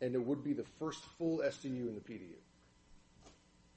and 0.00 0.14
it 0.14 0.24
would 0.24 0.44
be 0.44 0.52
the 0.52 0.64
first 0.78 1.04
full 1.18 1.38
SDU 1.38 1.88
in 1.88 1.94
the 1.94 2.00
PDU. 2.00 2.36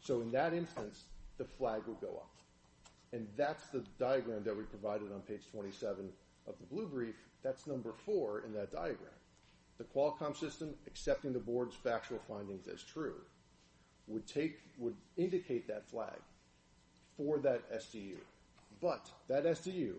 So 0.01 0.21
in 0.21 0.31
that 0.31 0.53
instance, 0.53 1.05
the 1.37 1.45
flag 1.45 1.81
would 1.87 2.01
go 2.01 2.07
up. 2.07 2.36
And 3.13 3.27
that's 3.37 3.67
the 3.67 3.83
diagram 3.99 4.43
that 4.43 4.55
we 4.55 4.63
provided 4.63 5.11
on 5.13 5.21
page 5.21 5.43
27 5.51 6.09
of 6.47 6.55
the 6.59 6.65
blue 6.65 6.87
brief. 6.87 7.15
That's 7.43 7.67
number 7.67 7.93
four 8.05 8.41
in 8.41 8.53
that 8.53 8.71
diagram. 8.71 9.11
The 9.77 9.85
Qualcomm 9.85 10.35
system, 10.35 10.73
accepting 10.87 11.33
the 11.33 11.39
board's 11.39 11.75
factual 11.75 12.19
findings 12.27 12.67
as 12.67 12.83
true, 12.83 13.21
would 14.07 14.25
take 14.25 14.59
would 14.77 14.95
indicate 15.17 15.67
that 15.67 15.87
flag 15.89 16.19
for 17.15 17.37
that 17.39 17.71
SDU. 17.71 18.17
But 18.81 19.09
that 19.27 19.45
SDU, 19.45 19.95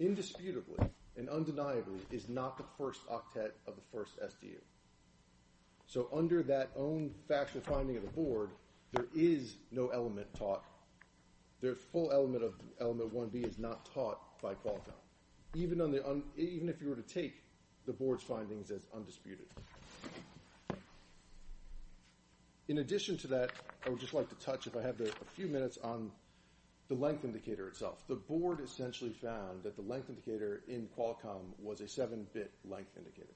indisputably 0.00 0.88
and 1.16 1.28
undeniably, 1.28 2.00
is 2.10 2.28
not 2.28 2.58
the 2.58 2.64
first 2.76 3.06
octet 3.08 3.52
of 3.66 3.74
the 3.76 3.82
first 3.92 4.18
SDU. 4.20 4.60
So 5.86 6.08
under 6.12 6.42
that 6.44 6.70
own 6.76 7.14
factual 7.28 7.62
finding 7.62 7.96
of 7.96 8.02
the 8.02 8.10
board, 8.10 8.50
there 8.92 9.06
is 9.14 9.56
no 9.70 9.88
element 9.88 10.26
taught. 10.34 10.64
The 11.60 11.74
full 11.74 12.12
element 12.12 12.44
of 12.44 12.54
element 12.80 13.14
1B 13.14 13.46
is 13.46 13.58
not 13.58 13.88
taught 13.94 14.40
by 14.42 14.54
Qualcomm, 14.54 14.92
even 15.54 15.80
if 15.80 16.80
you 16.82 16.88
were 16.88 16.96
to 16.96 17.02
take 17.02 17.42
the 17.86 17.92
board's 17.92 18.22
findings 18.22 18.70
as 18.70 18.86
undisputed. 18.94 19.46
In 22.68 22.78
addition 22.78 23.16
to 23.18 23.28
that, 23.28 23.52
I 23.86 23.90
would 23.90 24.00
just 24.00 24.12
like 24.12 24.28
to 24.28 24.34
touch, 24.44 24.66
if 24.66 24.76
I 24.76 24.82
have 24.82 25.00
a 25.00 25.10
few 25.34 25.46
minutes, 25.46 25.78
on 25.82 26.10
the 26.88 26.94
length 26.94 27.24
indicator 27.24 27.68
itself. 27.68 28.02
The 28.06 28.16
board 28.16 28.60
essentially 28.60 29.12
found 29.12 29.62
that 29.62 29.76
the 29.76 29.82
length 29.82 30.08
indicator 30.08 30.62
in 30.68 30.88
Qualcomm 30.96 31.54
was 31.60 31.80
a 31.80 31.84
7-bit 31.84 32.52
length 32.64 32.96
indicator. 32.96 33.34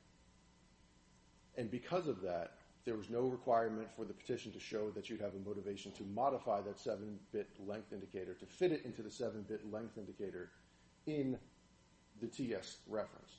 And 1.56 1.70
because 1.70 2.06
of 2.06 2.22
that, 2.22 2.54
there 2.84 2.96
was 2.96 3.10
no 3.10 3.22
requirement 3.22 3.88
for 3.94 4.04
the 4.04 4.14
petition 4.14 4.52
to 4.52 4.60
show 4.60 4.90
that 4.90 5.10
you'd 5.10 5.20
have 5.20 5.34
a 5.34 5.48
motivation 5.48 5.92
to 5.92 6.02
modify 6.04 6.60
that 6.62 6.78
7-bit 6.78 7.48
length 7.66 7.92
indicator, 7.92 8.34
to 8.34 8.46
fit 8.46 8.72
it 8.72 8.84
into 8.84 9.02
the 9.02 9.10
7-bit 9.10 9.70
length 9.70 9.98
indicator 9.98 10.50
in 11.06 11.38
the 12.20 12.26
TS 12.26 12.78
reference. 12.88 13.32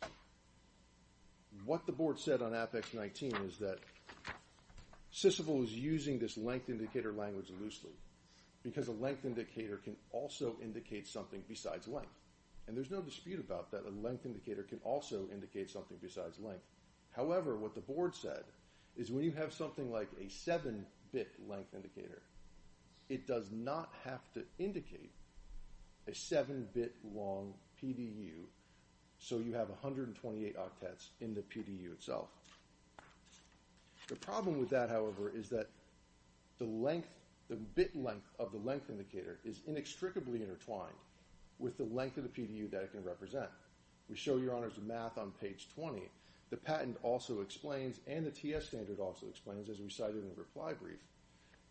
What 1.65 1.85
the 1.85 1.91
board 1.91 2.19
said 2.19 2.41
on 2.41 2.53
Apex 2.53 2.93
19 2.93 3.35
is 3.47 3.57
that 3.57 3.79
Sisvel 5.13 5.63
is 5.63 5.73
using 5.73 6.17
this 6.17 6.37
length 6.37 6.69
indicator 6.69 7.11
language 7.11 7.51
loosely 7.59 7.91
because 8.63 8.87
a 8.87 8.93
length 8.93 9.25
indicator 9.25 9.77
can 9.77 9.95
also 10.11 10.55
indicate 10.63 11.07
something 11.07 11.43
besides 11.49 11.87
length. 11.87 12.09
And 12.67 12.77
there's 12.77 12.91
no 12.91 13.01
dispute 13.01 13.39
about 13.39 13.71
that. 13.71 13.85
A 13.85 14.07
length 14.07 14.25
indicator 14.25 14.63
can 14.63 14.79
also 14.83 15.25
indicate 15.33 15.69
something 15.69 15.97
besides 16.01 16.39
length. 16.39 16.63
However, 17.11 17.57
what 17.57 17.75
the 17.75 17.81
board 17.81 18.15
said 18.15 18.43
is 18.97 19.11
when 19.11 19.23
you 19.23 19.31
have 19.31 19.53
something 19.53 19.91
like 19.91 20.09
a 20.19 20.25
7-bit 20.25 21.31
length 21.47 21.73
indicator, 21.73 22.21
it 23.09 23.27
does 23.27 23.51
not 23.51 23.89
have 24.05 24.21
to 24.33 24.43
indicate 24.59 25.11
a 26.07 26.11
7-bit 26.11 26.95
long 27.13 27.53
PDU 27.81 28.45
so 29.21 29.37
you 29.37 29.53
have 29.53 29.69
128 29.69 30.55
octets 30.57 31.09
in 31.19 31.35
the 31.35 31.41
PDU 31.41 31.93
itself. 31.93 32.29
The 34.07 34.15
problem 34.15 34.59
with 34.59 34.69
that, 34.71 34.89
however, 34.89 35.31
is 35.33 35.47
that 35.49 35.69
the 36.57 36.65
length, 36.65 37.07
the 37.47 37.55
bit 37.55 37.95
length 37.95 38.27
of 38.39 38.51
the 38.51 38.57
length 38.57 38.89
indicator 38.89 39.37
is 39.45 39.61
inextricably 39.67 40.41
intertwined 40.41 40.95
with 41.59 41.77
the 41.77 41.83
length 41.83 42.17
of 42.17 42.23
the 42.23 42.29
PDU 42.29 42.71
that 42.71 42.81
it 42.81 42.91
can 42.91 43.03
represent. 43.03 43.49
We 44.09 44.15
show 44.15 44.37
your 44.37 44.55
honors 44.55 44.73
the 44.73 44.81
math 44.81 45.19
on 45.19 45.31
page 45.39 45.67
20. 45.75 46.01
The 46.51 46.57
patent 46.57 46.97
also 47.01 47.39
explains, 47.41 48.01
and 48.05 48.25
the 48.25 48.31
TS 48.31 48.67
standard 48.67 48.99
also 48.99 49.25
explains, 49.27 49.69
as 49.69 49.79
we 49.79 49.89
cited 49.89 50.17
in 50.17 50.29
the 50.29 50.35
reply 50.35 50.73
brief, 50.73 50.99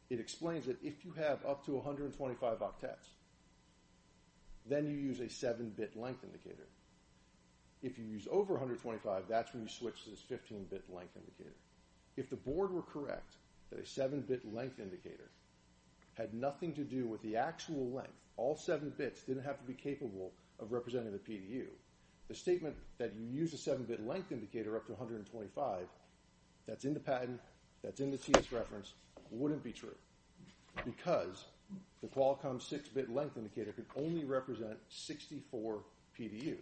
it 0.09 0.19
explains 0.19 0.67
that 0.67 0.83
if 0.83 1.05
you 1.05 1.13
have 1.13 1.45
up 1.47 1.65
to 1.67 1.73
125 1.73 2.59
octets, 2.59 3.11
then 4.67 4.87
you 4.87 4.97
use 4.97 5.21
a 5.21 5.25
7-bit 5.25 5.97
length 5.97 6.25
indicator. 6.25 6.67
If 7.83 7.99
you 7.99 8.05
use 8.05 8.27
over 8.31 8.55
125, 8.55 9.25
that's 9.29 9.53
when 9.53 9.63
you 9.63 9.69
switch 9.69 10.05
to 10.05 10.11
this 10.11 10.25
15-bit 10.31 10.85
length 10.93 11.17
indicator. 11.17 11.57
If 12.17 12.31
the 12.31 12.37
board 12.37 12.73
were 12.73 12.83
correct 12.83 13.35
that 13.71 13.79
a 13.79 13.83
7-bit 13.83 14.53
length 14.53 14.81
indicator 14.81 15.31
had 16.15 16.33
nothing 16.35 16.73
to 16.75 16.85
do 16.85 17.07
with 17.07 17.23
the 17.23 17.37
actual 17.37 17.91
length, 17.91 18.19
all 18.37 18.57
7 18.57 18.93
bits 18.97 19.23
didn't 19.23 19.45
have 19.45 19.59
to 19.59 19.67
be 19.67 19.75
capable 19.75 20.33
of 20.59 20.73
representing 20.73 21.13
the 21.13 21.19
PDU, 21.19 21.67
the 22.31 22.37
statement 22.37 22.77
that 22.99 23.13
you 23.19 23.27
use 23.27 23.53
a 23.53 23.71
7-bit 23.71 24.07
length 24.07 24.31
indicator 24.31 24.77
up 24.77 24.87
to 24.87 24.93
125, 24.93 25.81
that's 26.65 26.85
in 26.85 26.95
the 26.95 27.01
patent, 27.01 27.41
that's 27.83 27.99
in 27.99 28.13
the 28.13 28.17
TS 28.17 28.53
reference, 28.53 28.93
wouldn't 29.33 29.65
be 29.65 29.73
true 29.73 29.97
because 30.85 31.47
the 32.03 32.07
Qualcomm 32.07 32.61
6-bit 32.61 33.13
length 33.13 33.37
indicator 33.37 33.73
could 33.73 33.87
only 33.97 34.25
represent 34.25 34.77
64 34.89 35.81
PDUs. 36.17 36.57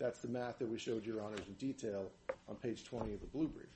That's 0.00 0.18
the 0.22 0.28
math 0.28 0.58
that 0.58 0.68
we 0.68 0.76
showed 0.76 1.06
your 1.06 1.22
honors 1.22 1.46
in 1.46 1.54
detail 1.54 2.10
on 2.48 2.56
page 2.56 2.82
20 2.84 3.14
of 3.14 3.20
the 3.20 3.26
blue 3.28 3.46
brief. 3.46 3.66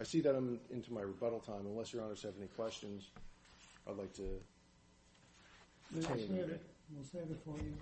I 0.00 0.04
see 0.04 0.20
that 0.20 0.36
I'm 0.36 0.60
into 0.70 0.92
my 0.92 1.00
rebuttal 1.00 1.40
time. 1.40 1.66
Unless 1.66 1.92
your 1.92 2.04
honors 2.04 2.22
have 2.22 2.34
any 2.38 2.48
questions, 2.48 3.08
I'd 3.88 3.96
like 3.96 4.12
to 4.14 4.40
We'll 5.94 6.04
save 6.04 6.30
it, 6.30 6.62
we'll 6.94 7.04
save 7.04 7.30
it 7.30 7.40
for 7.44 7.56
you. 7.58 7.74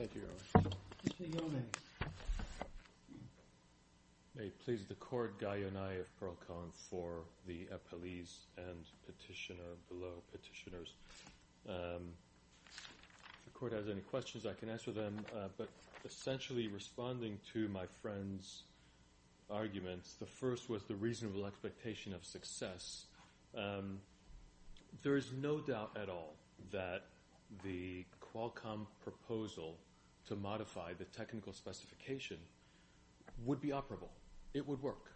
Thank 0.00 0.14
you, 0.14 0.22
your 0.22 0.30
honor. 0.54 0.70
Mr. 1.04 1.34
Yone. 1.34 1.62
May 4.34 4.44
it 4.44 4.58
please 4.64 4.86
the 4.86 4.94
court, 4.94 5.38
Guy 5.38 5.58
Yonay 5.58 6.00
of 6.00 6.18
Pearl 6.18 6.38
Cohen 6.48 6.70
for 6.88 7.24
the 7.46 7.66
appellees 7.66 8.30
and 8.56 8.86
petitioner 9.04 9.76
below 9.90 10.22
petitioners. 10.32 10.94
Um, 11.68 12.14
if 12.66 13.44
the 13.44 13.50
court 13.52 13.74
has 13.74 13.90
any 13.90 14.00
questions, 14.00 14.46
I 14.46 14.54
can 14.54 14.70
answer 14.70 14.90
them, 14.90 15.18
uh, 15.36 15.48
but 15.58 15.68
essentially 16.06 16.68
responding 16.68 17.38
to 17.52 17.68
my 17.68 17.84
friend's 18.00 18.62
arguments, 19.50 20.14
the 20.14 20.24
first 20.24 20.70
was 20.70 20.82
the 20.84 20.94
reasonable 20.94 21.44
expectation 21.44 22.14
of 22.14 22.24
success. 22.24 23.04
Um, 23.54 24.00
there 25.02 25.18
is 25.18 25.30
no 25.42 25.58
doubt 25.58 25.94
at 26.00 26.08
all 26.08 26.36
that 26.72 27.02
the 27.64 28.06
Qualcomm 28.32 28.86
proposal 29.02 29.76
to 30.28 30.36
modify 30.36 30.92
the 30.94 31.04
technical 31.04 31.52
specification 31.52 32.38
would 33.44 33.60
be 33.60 33.68
operable. 33.68 34.10
It 34.54 34.66
would 34.66 34.82
work. 34.82 35.12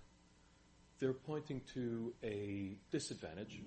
They're 1.00 1.12
pointing 1.12 1.60
to 1.74 2.12
a 2.22 2.76
disadvantage, 2.90 3.60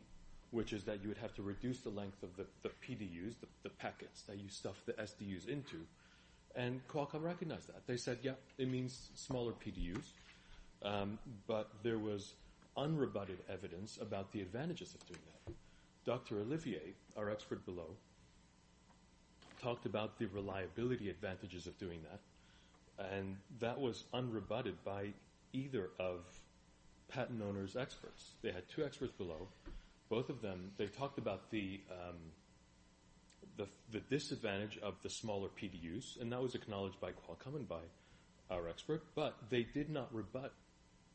which 0.52 0.74
is 0.74 0.84
that 0.86 1.02
you 1.02 1.10
would 1.10 1.18
have 1.18 1.34
to 1.36 1.42
reduce 1.42 1.82
the 1.82 1.90
length 1.90 2.24
of 2.24 2.36
the, 2.38 2.46
PDUs, 2.70 3.40
the, 3.40 3.48
the 3.64 3.70
packets 3.70 4.24
that 4.24 4.38
you 4.38 4.50
stuff 4.50 4.82
the 4.86 4.94
SDUs 4.94 5.48
into. 5.48 5.78
And 6.56 6.82
Qualcomm 6.88 7.22
recognized 7.22 7.68
that. 7.68 7.86
They 7.86 7.98
said, 7.98 8.20
yeah, 8.24 8.32
it 8.58 8.70
means 8.70 9.10
smaller 9.16 9.52
PDUs, 9.52 10.06
um, 10.84 11.20
but 11.46 11.70
there 11.84 12.00
was 12.00 12.34
unrebutted 12.78 13.38
evidence 13.50 14.00
about 14.02 14.32
the 14.32 14.42
advantages 14.42 14.96
of 14.96 15.06
doing 15.06 15.20
that. 15.26 15.54
Dr. 16.06 16.40
Olivier, 16.40 16.94
our 17.18 17.30
expert 17.30 17.66
below, 17.66 17.90
talked 19.68 19.86
about 19.86 20.18
the 20.18 20.28
reliability 20.28 21.10
advantages 21.10 21.68
of 21.68 21.78
doing 21.78 22.00
that, 22.10 23.12
and 23.12 23.36
that 23.60 23.78
was 23.78 24.06
unrebutted 24.14 24.76
by 24.86 25.08
either 25.52 25.90
of 26.00 26.22
patent 27.10 27.42
owners' 27.42 27.76
experts. 27.76 28.32
They 28.42 28.52
had 28.54 28.64
two 28.70 28.86
experts 28.86 29.12
below. 29.12 29.50
Both 30.10 30.30
of 30.30 30.42
them, 30.42 30.72
they 30.78 30.86
talked 30.86 31.18
about 31.18 31.52
the, 31.52 31.82
um, 31.92 32.16
the, 33.58 33.68
the 33.92 34.00
disadvantage 34.00 34.80
of 34.82 34.94
the 35.04 35.10
smaller 35.10 35.50
PDUs, 35.50 36.22
and 36.22 36.32
that 36.32 36.42
was 36.42 36.56
acknowledged 36.56 37.02
by 37.02 37.10
Qualcomm 37.12 37.58
and 37.58 37.68
by 37.68 37.82
our 38.50 38.70
expert, 38.70 39.04
but 39.16 39.36
they 39.50 39.64
did 39.64 39.90
not 39.90 40.08
rebut 40.14 40.54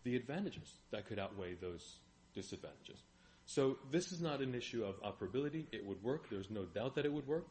the 0.05 0.15
advantages 0.15 0.75
that 0.91 1.07
could 1.07 1.19
outweigh 1.19 1.55
those 1.55 2.01
disadvantages. 2.35 2.99
So 3.47 3.79
this 3.91 4.13
is 4.13 4.21
not 4.21 4.43
an 4.43 4.55
issue 4.55 4.85
of 4.85 5.03
operability. 5.03 5.69
It 5.73 5.87
would 5.87 6.03
work. 6.03 6.29
There's 6.29 6.51
no 6.51 6.65
doubt 6.65 6.97
that 6.97 7.07
it 7.07 7.13
would 7.13 7.27
work. 7.27 7.49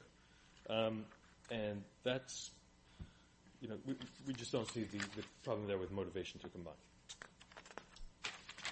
Um, 0.72 1.04
and 1.52 1.84
that's, 2.04 2.52
you 3.60 3.68
know, 3.68 3.76
we, 3.86 3.96
we 4.26 4.34
just 4.34 4.52
don't 4.52 4.72
see 4.72 4.86
the, 4.86 5.00
problem 5.44 5.68
there 5.68 5.78
with 5.78 5.92
motivation 5.92 6.40
to 6.40 6.48
combine. 6.48 6.74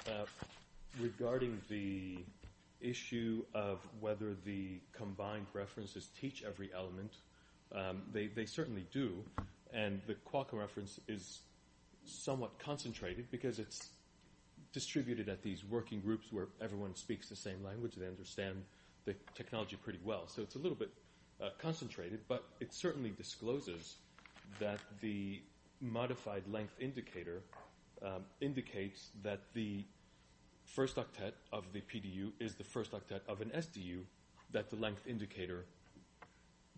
Uh, 0.08 0.26
regarding 1.00 1.60
the 1.70 2.20
issue 2.80 3.44
of 3.54 3.80
whether 4.00 4.34
the 4.46 4.80
combined 4.94 5.46
references 5.54 6.08
teach 6.20 6.44
every 6.44 6.70
element, 6.74 7.12
um, 7.76 8.02
they, 8.14 8.46
certainly 8.46 8.86
do, 8.94 9.24
and 9.74 10.02
the 10.08 10.16
Qualcomm 10.32 10.60
reference 10.60 11.00
is 11.08 11.40
somewhat 12.06 12.58
concentrated 12.60 13.30
because 13.30 13.60
it's 13.60 13.90
distributed 14.72 15.28
at 15.28 15.44
these 15.44 15.66
working 15.66 16.00
groups 16.00 16.28
where 16.32 16.48
everyone 16.62 16.96
speaks 16.96 17.28
the 17.28 17.36
same 17.36 17.64
language. 17.64 17.96
They 17.96 18.08
understand 18.08 18.64
the 19.06 19.16
technology 19.36 19.76
pretty 19.84 20.00
well. 20.04 20.28
So 20.28 20.42
it's 20.42 20.56
a 20.56 20.60
little 20.60 20.78
bit 20.78 20.90
concentrated, 21.58 22.20
but 22.28 22.44
it 22.60 22.74
certainly 22.74 23.12
discloses 23.12 23.96
that 24.60 24.80
the 25.02 25.42
modified 25.82 26.44
length 26.48 26.74
indicator 26.80 27.42
um, 28.02 28.24
indicates 28.42 29.10
that 29.24 29.42
the 29.54 29.84
first 30.66 30.98
octet 30.98 31.34
of 31.52 31.66
the 31.74 31.82
PDU 31.82 32.32
is 32.40 32.56
the 32.56 32.64
first 32.64 32.92
octet 32.92 33.22
of 33.28 33.42
an 33.42 33.50
SDU 33.50 34.02
that 34.52 34.70
the 34.70 34.76
length 34.76 35.04
indicator 35.08 35.66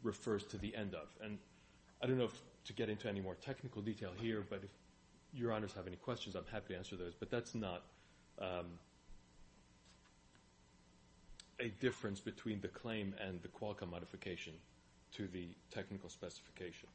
refers 0.04 0.44
to 0.46 0.58
the 0.58 0.76
end 0.76 0.94
of. 0.94 1.08
And 1.24 1.38
I 2.02 2.08
don't 2.08 2.18
know 2.18 2.26
if 2.26 2.42
to 2.66 2.74
get 2.74 2.90
into 2.90 3.08
any 3.08 3.22
more 3.22 3.36
technical 3.36 3.82
detail 3.82 4.12
here, 4.18 4.44
but 4.48 4.62
if 4.64 4.70
your 5.34 5.52
honors 5.52 5.74
have 5.74 5.88
any 5.88 5.96
questions, 5.96 6.36
I'm 6.36 6.46
happy 6.52 6.74
to 6.74 6.78
answer 6.78 6.96
those. 6.96 7.14
But 7.14 7.32
that's 7.32 7.56
not 7.56 7.84
um, 8.40 8.66
a 11.62 11.70
difference 11.80 12.20
between 12.20 12.60
the 12.62 12.68
claim 12.68 13.14
and 13.26 13.42
the 13.42 13.48
Qualcomm 13.48 13.92
modification 13.92 14.54
to 15.14 15.28
the 15.28 15.48
technical 15.72 16.10
specification. 16.10 16.90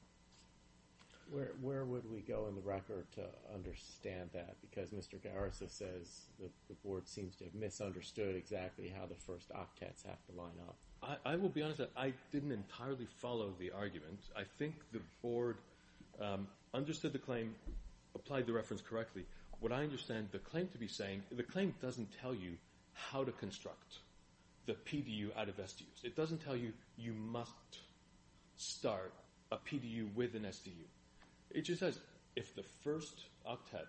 Where, 1.31 1.53
where 1.61 1.85
would 1.85 2.11
we 2.11 2.21
go 2.21 2.47
in 2.49 2.55
the 2.55 2.61
record 2.61 3.05
to 3.17 3.23
understand 3.53 4.31
that? 4.33 4.57
Because 4.61 4.91
Mr. 4.91 5.21
Garza 5.23 5.69
says 5.69 6.27
the 6.39 6.75
board 6.85 7.09
seems 7.09 7.35
to 7.37 7.45
have 7.45 7.55
misunderstood 7.55 8.37
exactly 8.37 8.93
how 8.97 9.07
the 9.07 9.17
first 9.17 9.51
octets 9.51 10.07
have 10.07 10.25
to 10.27 10.41
line 10.41 10.55
up. 10.69 10.77
I, 11.03 11.33
I 11.33 11.37
will 11.37 11.49
be 11.49 11.63
honest 11.63 11.79
that 11.79 11.91
I 11.97 12.13
didn't 12.31 12.53
entirely 12.53 13.07
follow 13.21 13.53
the 13.59 13.73
argument. 13.73 14.21
I 14.37 14.43
think 14.59 14.75
the 14.93 15.01
board 15.21 15.57
um, 16.21 16.47
understood 16.73 17.13
the 17.13 17.19
claim, 17.19 17.55
applied 18.15 18.47
the 18.47 18.53
reference 18.53 18.83
correctly. 18.83 19.27
What 19.59 19.73
I 19.73 19.83
understand 19.83 20.29
the 20.31 20.39
claim 20.39 20.69
to 20.69 20.79
be 20.79 20.89
saying, 20.89 21.23
the 21.33 21.43
claim 21.43 21.75
doesn't 21.83 22.09
tell 22.21 22.35
you 22.35 22.53
how 22.93 23.25
to 23.25 23.33
construct 23.33 23.99
the 24.67 24.75
PDU 24.75 25.37
out 25.37 25.49
of 25.49 25.57
SDUs. 25.57 26.05
It 26.05 26.17
doesn't 26.17 26.45
tell 26.45 26.57
you 26.57 26.73
you 26.97 27.13
must 27.13 27.53
start 28.57 29.13
a 29.53 29.57
PDU 29.57 30.13
with 30.15 30.35
an 30.35 30.43
SDU. 30.43 30.87
It 31.51 31.63
just 31.63 31.81
says 31.81 32.01
if 32.35 32.55
the 32.55 32.65
first 32.83 33.25
octet 33.49 33.87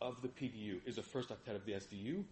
of 0.00 0.20
the 0.22 0.28
PDU 0.28 0.80
is 0.86 0.96
the 0.96 1.02
first 1.02 1.30
octet 1.30 1.56
of 1.56 1.64
the 1.64 1.72
SDU, 1.72 2.24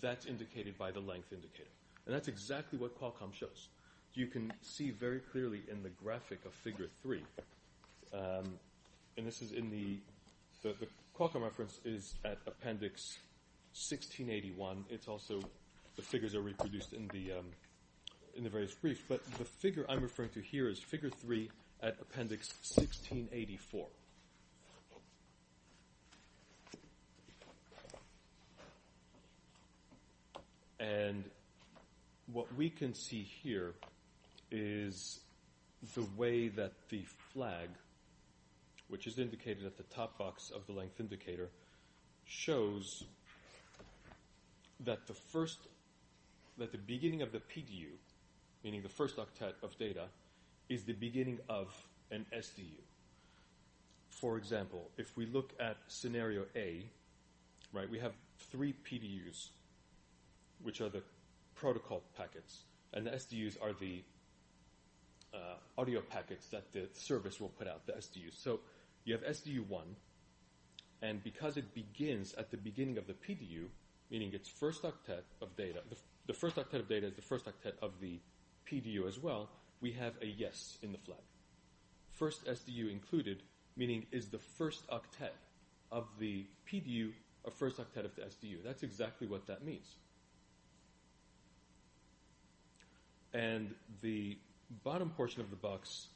that's 0.00 0.26
indicated 0.26 0.76
by 0.78 0.90
the 0.90 1.00
length 1.00 1.32
indicator. 1.32 1.70
And 2.06 2.14
that's 2.14 2.28
exactly 2.28 2.78
what 2.78 3.00
Qualcomm 3.00 3.32
shows. 3.32 3.68
You 4.14 4.26
can 4.26 4.52
see 4.62 4.90
very 4.90 5.20
clearly 5.20 5.62
in 5.70 5.82
the 5.82 5.90
graphic 5.90 6.44
of 6.44 6.52
figure 6.52 6.88
3 7.02 7.22
um, 8.12 8.58
and 9.16 9.26
this 9.26 9.42
is 9.42 9.52
in 9.52 9.70
the, 9.70 9.98
the, 10.62 10.74
the 10.80 10.86
Qualcomm 11.16 11.42
reference 11.42 11.80
is 11.84 12.14
at 12.24 12.38
Appendix 12.46 13.18
1681. 13.72 14.84
It's 14.90 15.08
also, 15.08 15.40
the 15.96 16.02
figures 16.02 16.34
are 16.34 16.40
reproduced 16.40 16.92
in 16.92 17.08
the, 17.08 17.32
um, 17.32 17.46
in 18.36 18.44
the 18.44 18.50
various 18.50 18.74
briefs, 18.74 19.00
but 19.08 19.24
the 19.38 19.44
figure 19.44 19.84
I'm 19.88 20.02
referring 20.02 20.30
to 20.30 20.40
here 20.40 20.68
is 20.68 20.78
Figure 20.78 21.10
3 21.10 21.50
at 21.82 21.96
Appendix 22.00 22.52
1684. 22.74 23.86
And 30.78 31.24
what 32.32 32.46
we 32.56 32.70
can 32.70 32.94
see 32.94 33.22
here 33.22 33.74
is 34.50 35.20
the 35.94 36.04
way 36.16 36.48
that 36.48 36.72
the 36.88 37.04
flag, 37.32 37.68
which 38.88 39.06
is 39.06 39.18
indicated 39.18 39.66
at 39.66 39.76
the 39.76 39.82
top 39.94 40.18
box 40.18 40.50
of 40.50 40.66
the 40.66 40.72
length 40.72 40.98
indicator, 41.00 41.48
shows 42.24 43.04
that 44.84 45.06
the 45.06 45.14
first, 45.14 45.58
that 46.60 46.72
the 46.72 46.78
beginning 46.78 47.22
of 47.22 47.32
the 47.32 47.38
PDU, 47.38 47.88
meaning 48.62 48.82
the 48.82 48.88
first 48.88 49.16
octet 49.16 49.54
of 49.62 49.76
data, 49.78 50.04
is 50.68 50.84
the 50.84 50.92
beginning 50.92 51.38
of 51.48 51.74
an 52.10 52.26
SDU. 52.36 52.82
For 54.10 54.36
example, 54.36 54.90
if 54.98 55.16
we 55.16 55.24
look 55.24 55.54
at 55.58 55.78
scenario 55.88 56.44
A, 56.54 56.84
right, 57.72 57.90
we 57.90 57.98
have 57.98 58.12
three 58.52 58.74
PDUs, 58.88 59.48
which 60.62 60.82
are 60.82 60.90
the 60.90 61.02
protocol 61.54 62.02
packets, 62.16 62.64
and 62.92 63.06
the 63.06 63.10
SDUs 63.10 63.56
are 63.62 63.72
the 63.72 64.02
uh, 65.32 65.54
audio 65.78 66.02
packets 66.02 66.48
that 66.48 66.70
the 66.72 66.88
service 66.92 67.40
will 67.40 67.48
put 67.48 67.68
out, 67.68 67.86
the 67.86 67.92
SDUs. 67.92 68.34
So 68.36 68.60
you 69.04 69.14
have 69.14 69.24
SDU 69.24 69.66
1, 69.66 69.82
and 71.00 71.24
because 71.24 71.56
it 71.56 71.74
begins 71.74 72.34
at 72.34 72.50
the 72.50 72.58
beginning 72.58 72.98
of 72.98 73.06
the 73.06 73.14
PDU, 73.14 73.64
meaning 74.10 74.34
its 74.34 74.48
first 74.48 74.82
octet 74.82 75.22
of 75.40 75.56
data, 75.56 75.80
the, 75.88 75.96
the 76.30 76.36
first 76.36 76.54
octet 76.54 76.78
of 76.78 76.88
data 76.88 77.08
is 77.08 77.14
the 77.14 77.22
first 77.22 77.46
octet 77.46 77.72
of 77.82 77.90
the 78.00 78.20
PDU 78.70 79.08
as 79.08 79.18
well, 79.18 79.50
we 79.80 79.90
have 79.90 80.12
a 80.22 80.26
yes 80.26 80.78
in 80.80 80.92
the 80.92 80.98
flag. 80.98 81.18
First 82.12 82.46
SDU 82.46 82.88
included, 82.88 83.42
meaning 83.76 84.06
is 84.12 84.28
the 84.28 84.38
first 84.38 84.86
octet 84.90 85.34
of 85.90 86.06
the 86.20 86.46
PDU 86.70 87.10
a 87.44 87.50
first 87.50 87.78
octet 87.78 88.04
of 88.04 88.14
the 88.14 88.22
SDU. 88.22 88.62
That's 88.64 88.84
exactly 88.84 89.26
what 89.26 89.48
that 89.48 89.64
means. 89.64 89.88
And 93.34 93.74
the 94.00 94.38
bottom 94.84 95.10
portion 95.10 95.40
of 95.40 95.50
the 95.50 95.56
box 95.56 96.06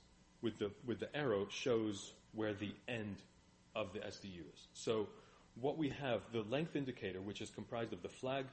with 0.43 0.61
the, 0.61 0.71
with 0.87 1.01
the 1.01 1.17
arrow 1.17 1.49
shows 1.51 2.13
where 2.35 2.55
the 2.55 2.73
end 2.87 3.17
of 3.75 3.93
the 3.93 3.99
SDU 3.99 4.43
is. 4.55 4.69
So 4.75 5.09
what 5.61 5.77
we 5.77 5.89
have, 5.89 6.21
the 6.33 6.43
length 6.43 6.77
indicator, 6.77 7.21
which 7.21 7.41
is 7.41 7.51
comprised 7.51 7.93
of 7.93 8.03
the 8.03 8.09
flag 8.09 8.45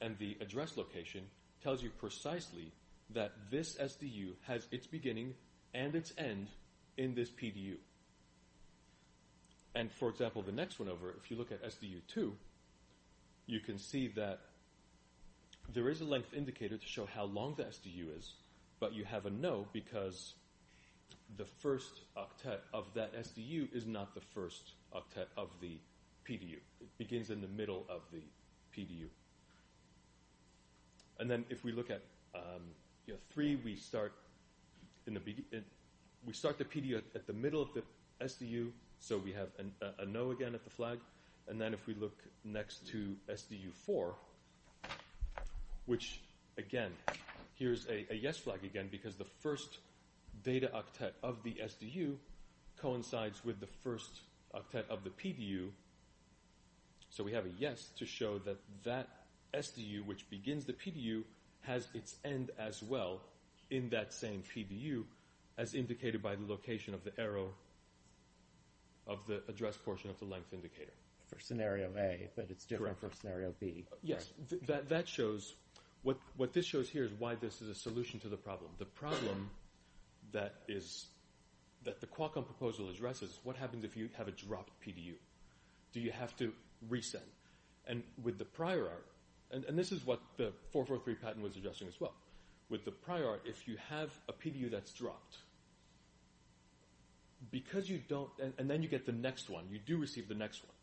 and 0.00 0.16
the 0.18 0.36
address 0.40 0.76
location, 0.76 1.22
tells 1.62 1.82
you 1.82 1.90
precisely 1.90 2.72
that 3.10 3.32
this 3.50 3.76
SDU 3.76 4.32
has 4.42 4.66
its 4.70 4.86
beginning 4.86 5.34
and 5.72 5.94
its 5.94 6.12
end 6.18 6.48
in 6.96 7.14
this 7.14 7.30
PDU. 7.30 7.76
And 9.74 9.90
for 9.90 10.08
example, 10.08 10.42
the 10.42 10.52
next 10.52 10.78
one 10.78 10.88
over, 10.88 11.14
if 11.22 11.30
you 11.30 11.36
look 11.36 11.50
at 11.50 11.62
SDU2, 11.64 12.32
you 13.46 13.60
can 13.60 13.78
see 13.78 14.08
that 14.08 14.40
there 15.72 15.88
is 15.88 16.00
a 16.00 16.04
length 16.04 16.32
indicator 16.34 16.76
to 16.76 16.86
show 16.86 17.06
how 17.06 17.24
long 17.24 17.54
the 17.56 17.64
SDU 17.64 18.16
is, 18.16 18.34
but 18.80 18.92
you 18.92 19.04
have 19.04 19.26
a 19.26 19.30
no 19.30 19.66
because 19.72 20.34
the 21.36 21.44
first 21.44 22.02
octet 22.16 22.58
of 22.72 22.86
that 22.94 23.14
SDU 23.14 23.74
is 23.74 23.86
not 23.86 24.14
the 24.14 24.20
first 24.20 24.72
octet 24.94 25.26
of 25.36 25.48
the 25.60 25.78
PDU. 26.28 26.58
It 26.80 26.98
begins 26.98 27.30
in 27.30 27.40
the 27.40 27.48
middle 27.48 27.84
of 27.88 28.02
the 28.12 28.22
PDU. 28.76 29.08
And 31.18 31.30
then 31.30 31.44
if 31.50 31.64
we 31.64 31.72
look 31.72 31.90
at 31.90 32.02
um, 32.34 32.62
three, 33.32 33.56
we 33.56 33.76
start 33.76 34.12
in 35.06 35.14
the 35.14 35.20
be- 35.20 35.44
in, 35.52 35.64
we 36.26 36.32
start 36.32 36.58
the 36.58 36.64
PDU 36.64 37.02
at, 37.14 37.26
the 37.26 37.32
middle 37.32 37.60
of 37.60 37.68
the 37.74 37.82
SDU, 38.24 38.70
so 38.98 39.18
we 39.18 39.32
have 39.32 39.48
a, 39.98 40.06
no 40.06 40.30
again 40.30 40.54
at 40.54 40.64
the 40.64 40.70
flag. 40.70 40.98
And 41.48 41.60
then 41.60 41.74
if 41.74 41.86
we 41.86 41.94
look 41.94 42.16
next 42.44 42.86
to 42.88 43.14
SDU4, 43.28 44.14
which 45.84 46.20
again, 46.56 46.90
here's 47.54 47.86
a 47.88 48.14
yes 48.14 48.38
flag 48.38 48.64
again 48.64 48.88
because 48.90 49.16
the 49.16 49.26
first 49.40 49.78
data 50.42 50.70
octet 50.74 51.12
of 51.22 51.42
the 51.42 51.56
SDU 51.62 52.16
coincides 52.78 53.44
with 53.44 53.60
the 53.60 53.66
first 53.66 54.20
octet 54.54 54.88
of 54.88 55.04
the 55.04 55.10
PDU. 55.10 55.68
So 57.10 57.22
we 57.22 57.32
have 57.32 57.44
a 57.44 57.52
yes 57.58 57.90
to 57.98 58.06
show 58.06 58.38
that 58.40 58.58
that 58.84 59.08
SDU, 59.54 60.04
which 60.04 60.28
begins 60.30 60.64
the 60.64 60.72
PDU, 60.72 61.22
has 61.62 61.88
its 61.94 62.16
end 62.24 62.50
as 62.58 62.82
well 62.82 63.20
in 63.70 63.88
that 63.90 64.12
same 64.12 64.42
PDU, 64.54 65.04
as 65.56 65.74
indicated 65.74 66.22
by 66.22 66.34
the 66.34 66.44
location 66.46 66.94
of 66.94 67.04
the 67.04 67.12
arrow 67.18 67.48
of 69.06 69.18
the 69.26 69.42
address 69.48 69.76
portion 69.76 70.10
of 70.10 70.18
the 70.18 70.24
length 70.24 70.52
indicator. 70.52 70.92
For 71.26 71.40
scenario 71.40 71.90
A, 71.96 72.28
but 72.36 72.46
it's 72.50 72.64
different 72.66 72.98
for 73.00 73.10
scenario 73.20 73.54
B. 73.58 73.86
Uh, 73.90 73.96
yes, 74.02 74.30
that 74.66 74.90
that 74.90 75.08
shows 75.08 75.54
what 76.02 76.18
what 76.36 76.52
this 76.52 76.66
shows 76.66 76.88
here 76.88 77.02
is 77.02 77.10
why 77.18 77.34
this 77.34 77.62
is 77.62 77.68
a 77.68 77.74
solution 77.74 78.20
to 78.20 78.28
the 78.28 78.36
problem. 78.36 78.70
The 78.78 78.84
problem 78.84 79.50
that 80.32 80.54
is 80.68 81.06
that 81.84 82.00
the 82.00 82.06
Qualcomm 82.06 82.44
proposal 82.44 82.90
addresses 82.90 83.30
is 83.30 83.38
what 83.42 83.56
happens 83.56 83.84
if 83.84 83.96
you 83.96 84.10
have 84.16 84.28
a 84.28 84.32
dropped 84.32 84.72
PDU. 84.86 85.14
Do 85.92 86.00
you 86.00 86.12
have 86.12 86.36
to 86.36 86.52
resend? 86.90 87.30
And 87.86 88.02
with 88.22 88.38
the 88.38 88.44
prior 88.44 88.84
art, 88.84 89.06
and, 89.50 89.78
this 89.78 89.92
is 89.92 90.04
what 90.04 90.20
the 90.36 90.52
443 90.72 91.14
patent 91.14 91.42
was 91.42 91.56
addressing 91.56 91.88
as 91.88 92.00
well. 92.00 92.14
With 92.68 92.84
the 92.84 92.90
prior 92.90 93.28
art, 93.28 93.42
if 93.44 93.68
you 93.68 93.76
have 93.88 94.10
a 94.28 94.32
PDU 94.32 94.70
that's 94.70 94.92
dropped, 94.92 95.36
because 97.50 97.88
you 97.88 98.00
don't, 98.08 98.30
and 98.58 98.70
then 98.70 98.82
you 98.82 98.88
get 98.88 99.06
the 99.06 99.12
next 99.12 99.50
one, 99.50 99.64
you 99.70 99.78
do 99.78 99.98
receive 99.98 100.28
the 100.28 100.34
next 100.34 100.62
one. 100.64 100.74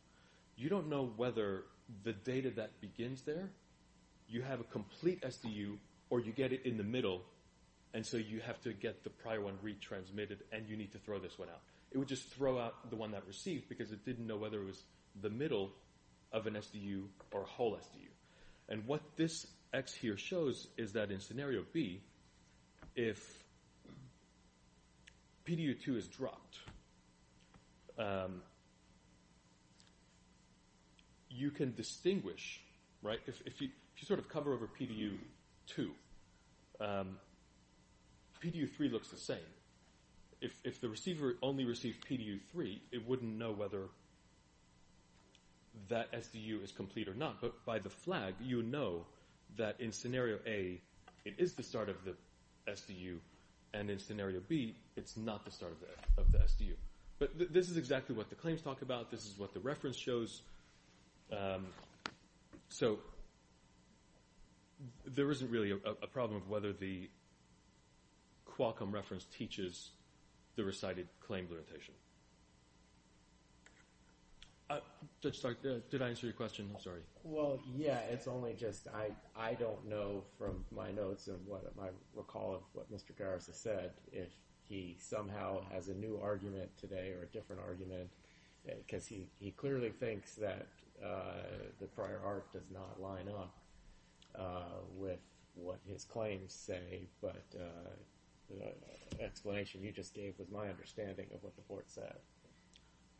You 0.56 0.70
don't 0.70 0.90
know 0.90 1.12
whether 1.18 1.64
the 2.04 2.14
data 2.14 2.52
that 2.52 2.80
begins 2.82 3.24
there, 3.24 3.50
you 4.30 4.42
have 4.42 4.60
a 4.60 4.64
complete 4.66 5.22
SDU, 5.22 5.78
or 6.10 6.20
you 6.20 6.32
get 6.32 6.54
it 6.54 6.66
in 6.66 6.78
the 6.78 6.84
middle, 6.84 7.24
and 7.94 8.06
so 8.06 8.18
you 8.18 8.40
have 8.42 8.62
to 8.62 8.74
get 8.74 9.04
the 9.04 9.10
prior 9.10 9.42
one 9.42 9.58
retransmitted, 9.64 10.38
and 10.52 10.68
you 10.70 10.78
need 10.78 10.92
to 10.92 11.00
throw 11.00 11.20
this 11.20 11.38
one 11.38 11.50
out. 11.50 11.62
It 11.92 11.98
would 11.98 12.08
just 12.08 12.30
throw 12.30 12.58
out 12.58 12.90
the 12.90 12.96
one 12.96 13.12
that 13.12 13.24
received 13.28 13.68
because 13.68 13.92
it 13.92 14.06
didn't 14.06 14.28
know 14.28 14.38
whether 14.38 14.62
it 14.62 14.66
was 14.66 14.84
the 15.22 15.30
middle 15.30 15.72
of 16.32 16.48
an 16.48 16.54
SDU 16.54 17.04
or 17.32 17.42
a 17.42 17.46
whole 17.46 17.74
SDU. 17.74 18.11
And 18.72 18.88
what 18.88 19.02
this 19.18 19.48
X 19.74 19.94
here 19.94 20.16
shows 20.16 20.68
is 20.78 20.94
that 20.94 21.12
in 21.12 21.20
scenario 21.20 21.66
B, 21.74 22.00
if 22.96 23.44
PDU2 25.46 25.98
is 25.98 26.08
dropped, 26.08 26.60
um, 28.00 28.42
you 31.30 31.52
can 31.52 31.76
distinguish, 31.76 32.62
right? 33.04 33.20
If, 33.28 33.62
you, 33.62 33.70
sort 34.08 34.20
of 34.20 34.30
cover 34.30 34.54
over 34.54 34.70
PDU2, 34.80 35.90
um, 36.80 37.18
PDU3 38.42 38.90
looks 38.90 39.10
the 39.10 39.18
same. 39.18 39.38
If, 40.40 40.54
if 40.64 40.80
the 40.80 40.88
receiver 40.88 41.36
only 41.44 41.66
received 41.66 42.08
PDU3, 42.08 42.80
it 42.94 43.06
wouldn't 43.06 43.38
know 43.38 43.52
whether 43.52 43.90
that 45.90 46.12
SDU 46.12 46.64
is 46.64 46.72
complete 46.72 47.08
or 47.08 47.14
not. 47.14 47.42
But 47.42 47.66
by 47.66 47.80
the 47.80 47.90
flag, 47.90 48.36
you 48.42 48.62
know 48.62 49.06
that 49.58 49.80
in 49.80 49.92
scenario 49.92 50.40
A, 50.46 50.82
it 51.26 51.36
is 51.38 51.54
the 51.54 51.64
start 51.64 51.90
of 51.90 51.96
the 52.06 52.16
SDU, 52.68 53.18
and 53.74 53.90
in 53.90 54.00
scenario 54.00 54.42
B, 54.48 54.76
it's 54.96 55.18
not 55.18 55.46
the 55.46 55.52
start 55.52 55.74
of 55.74 55.80
the, 55.80 56.22
of 56.22 56.32
the 56.32 56.38
SDU. 56.40 56.74
But 57.20 57.38
th- 57.38 57.50
this 57.52 57.70
is 57.70 57.78
exactly 57.78 58.16
what 58.16 58.30
the 58.30 58.36
claims 58.36 58.62
talk 58.62 58.82
about. 58.82 59.12
This 59.12 59.26
is 59.26 59.38
what 59.38 59.54
the 59.54 59.60
reference 59.60 59.98
shows. 59.98 60.42
Um, 61.32 61.68
so 62.70 63.00
there 65.06 65.30
isn't 65.30 65.52
really 65.52 65.72
a 65.72 66.08
problem 66.08 66.42
of 66.42 66.50
whether 66.50 66.74
the 66.74 67.10
Qualcomm 68.50 68.92
reference 68.92 69.26
teaches 69.38 69.90
the 70.56 70.64
recited 70.64 71.08
claim 71.26 71.48
limitation. 71.50 71.94
Uh, 74.72 74.80
Judge 75.22 75.40
Stark, 75.40 75.58
uh, 75.66 75.80
did 75.90 76.02
I 76.02 76.08
answer 76.08 76.26
your 76.26 76.34
question? 76.34 76.70
I'm 76.74 76.82
sorry. 76.82 77.02
Well, 77.24 77.60
yeah, 77.76 78.00
it's 78.10 78.26
only 78.26 78.54
just 78.54 78.88
I 78.88 79.12
I 79.36 79.54
don't 79.56 79.86
know 79.86 80.24
from 80.38 80.64
my 80.74 80.92
notes 80.92 81.28
and 81.28 81.38
what 81.46 81.74
I 81.82 81.88
recall 82.16 82.56
of 82.56 82.62
what 82.72 82.90
Mr. 82.90 83.18
Garza 83.18 83.54
said 83.54 83.92
if 84.14 84.30
he 84.70 84.96
somehow 84.98 85.60
has 85.74 85.90
a 85.90 85.94
new 85.94 86.18
argument 86.24 86.70
today 86.78 87.12
or 87.20 87.24
a 87.24 87.28
different 87.28 87.62
argument 87.62 88.10
because 88.66 89.06
he, 89.08 89.28
he 89.40 89.52
clearly 89.52 89.90
thinks 89.90 90.36
that 90.36 90.68
uh, 91.04 91.42
the 91.82 91.88
prior 91.88 92.22
art 92.24 92.46
does 92.54 92.70
not 92.72 93.02
line 93.02 93.28
up 93.28 93.54
with 94.96 95.20
what 95.56 95.80
his 95.86 96.06
claims 96.06 96.54
say, 96.54 97.10
but 97.22 97.44
the 98.50 99.22
explanation 99.22 99.84
you 99.84 99.92
just 99.92 100.14
gave 100.14 100.36
was 100.40 100.50
my 100.50 100.70
understanding 100.70 101.26
of 101.34 101.44
what 101.44 101.56
the 101.58 101.62
board 101.64 101.84
said. 101.88 102.16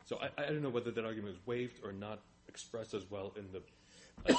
So 0.04 0.18
I, 0.20 0.42
I 0.42 0.46
don't 0.46 0.62
know 0.62 0.70
whether 0.70 0.90
that 0.90 1.04
argument 1.04 1.34
was 1.34 1.46
waived 1.46 1.80
or 1.84 1.92
not 1.92 2.20
expressed 2.48 2.94
as 2.94 3.10
well 3.10 3.34
in 3.36 3.46
the 3.52 4.32
uh, 4.32 4.38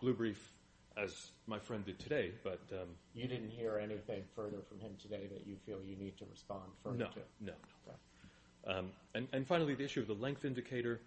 blue 0.00 0.14
brief 0.14 0.52
as 0.96 1.30
my 1.46 1.58
friend 1.58 1.84
did 1.84 1.98
today, 1.98 2.32
but 2.42 2.60
um, 2.72 2.88
You 3.14 3.26
didn't 3.26 3.50
hear 3.50 3.78
anything 3.78 4.22
further 4.36 4.58
from 4.68 4.78
him 4.78 4.92
today 5.00 5.26
that 5.32 5.46
you 5.46 5.56
feel 5.66 5.78
you 5.84 5.96
need 5.96 6.16
to 6.18 6.24
respond 6.30 6.62
further 6.82 6.98
no, 6.98 7.06
to? 7.06 7.20
no, 7.40 7.52
no. 7.86 8.72
Um, 8.72 8.90
and, 9.14 9.28
and 9.32 9.46
finally, 9.46 9.74
the 9.74 9.84
issue 9.84 10.00
of 10.00 10.06
the 10.06 10.14
length 10.14 10.44
indicator. 10.44 11.00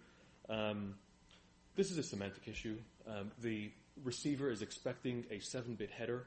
Um, 0.48 0.94
this 1.74 1.90
is 1.90 1.98
a 1.98 2.02
semantic 2.02 2.46
issue. 2.46 2.76
Um, 3.08 3.30
the 3.40 3.70
receiver 4.04 4.50
is 4.50 4.62
expecting 4.62 5.24
a 5.30 5.36
7-bit 5.36 5.90
header, 5.90 6.26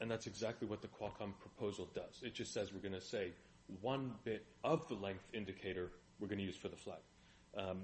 and 0.00 0.10
that's 0.10 0.26
exactly 0.26 0.66
what 0.68 0.82
the 0.82 0.88
Qualcomm 0.88 1.32
proposal 1.40 1.88
does. 1.94 2.22
It 2.22 2.34
just 2.34 2.52
says 2.52 2.72
we're 2.72 2.80
going 2.80 3.00
to 3.00 3.06
say 3.06 3.32
one 3.80 4.12
bit 4.24 4.44
of 4.64 4.86
the 4.88 4.94
length 4.94 5.24
indicator 5.32 5.90
we're 6.20 6.28
going 6.28 6.38
to 6.38 6.44
use 6.44 6.56
for 6.56 6.68
the 6.68 6.76
flag. 6.76 6.98
Um, 7.56 7.82